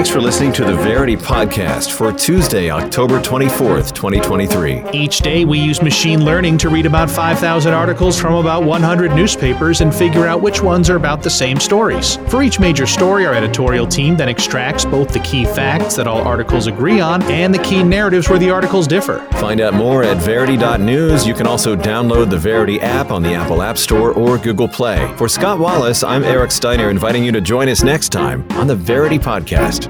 Thanks 0.00 0.14
for 0.14 0.22
listening 0.22 0.54
to 0.54 0.64
the 0.64 0.74
Verity 0.76 1.14
Podcast 1.14 1.92
for 1.92 2.10
Tuesday, 2.10 2.70
October 2.70 3.20
24th, 3.20 3.92
2023. 3.92 4.82
Each 4.94 5.18
day, 5.18 5.44
we 5.44 5.58
use 5.58 5.82
machine 5.82 6.24
learning 6.24 6.56
to 6.56 6.70
read 6.70 6.86
about 6.86 7.10
5,000 7.10 7.74
articles 7.74 8.18
from 8.18 8.32
about 8.32 8.64
100 8.64 9.14
newspapers 9.14 9.82
and 9.82 9.94
figure 9.94 10.26
out 10.26 10.40
which 10.40 10.62
ones 10.62 10.88
are 10.88 10.96
about 10.96 11.22
the 11.22 11.28
same 11.28 11.60
stories. 11.60 12.16
For 12.28 12.42
each 12.42 12.58
major 12.58 12.86
story, 12.86 13.26
our 13.26 13.34
editorial 13.34 13.86
team 13.86 14.16
then 14.16 14.30
extracts 14.30 14.86
both 14.86 15.12
the 15.12 15.18
key 15.18 15.44
facts 15.44 15.96
that 15.96 16.06
all 16.06 16.22
articles 16.22 16.66
agree 16.66 17.02
on 17.02 17.22
and 17.24 17.52
the 17.52 17.62
key 17.62 17.82
narratives 17.82 18.30
where 18.30 18.38
the 18.38 18.48
articles 18.48 18.86
differ. 18.86 19.18
Find 19.32 19.60
out 19.60 19.74
more 19.74 20.02
at 20.02 20.16
Verity.news. 20.16 21.26
You 21.26 21.34
can 21.34 21.46
also 21.46 21.76
download 21.76 22.30
the 22.30 22.38
Verity 22.38 22.80
app 22.80 23.10
on 23.10 23.22
the 23.22 23.34
Apple 23.34 23.60
App 23.60 23.76
Store 23.76 24.12
or 24.12 24.38
Google 24.38 24.66
Play. 24.66 25.12
For 25.18 25.28
Scott 25.28 25.58
Wallace, 25.58 26.02
I'm 26.02 26.24
Eric 26.24 26.52
Steiner, 26.52 26.88
inviting 26.88 27.22
you 27.22 27.32
to 27.32 27.42
join 27.42 27.68
us 27.68 27.82
next 27.82 28.08
time 28.08 28.46
on 28.52 28.66
the 28.66 28.74
Verity 28.74 29.18
Podcast. 29.18 29.89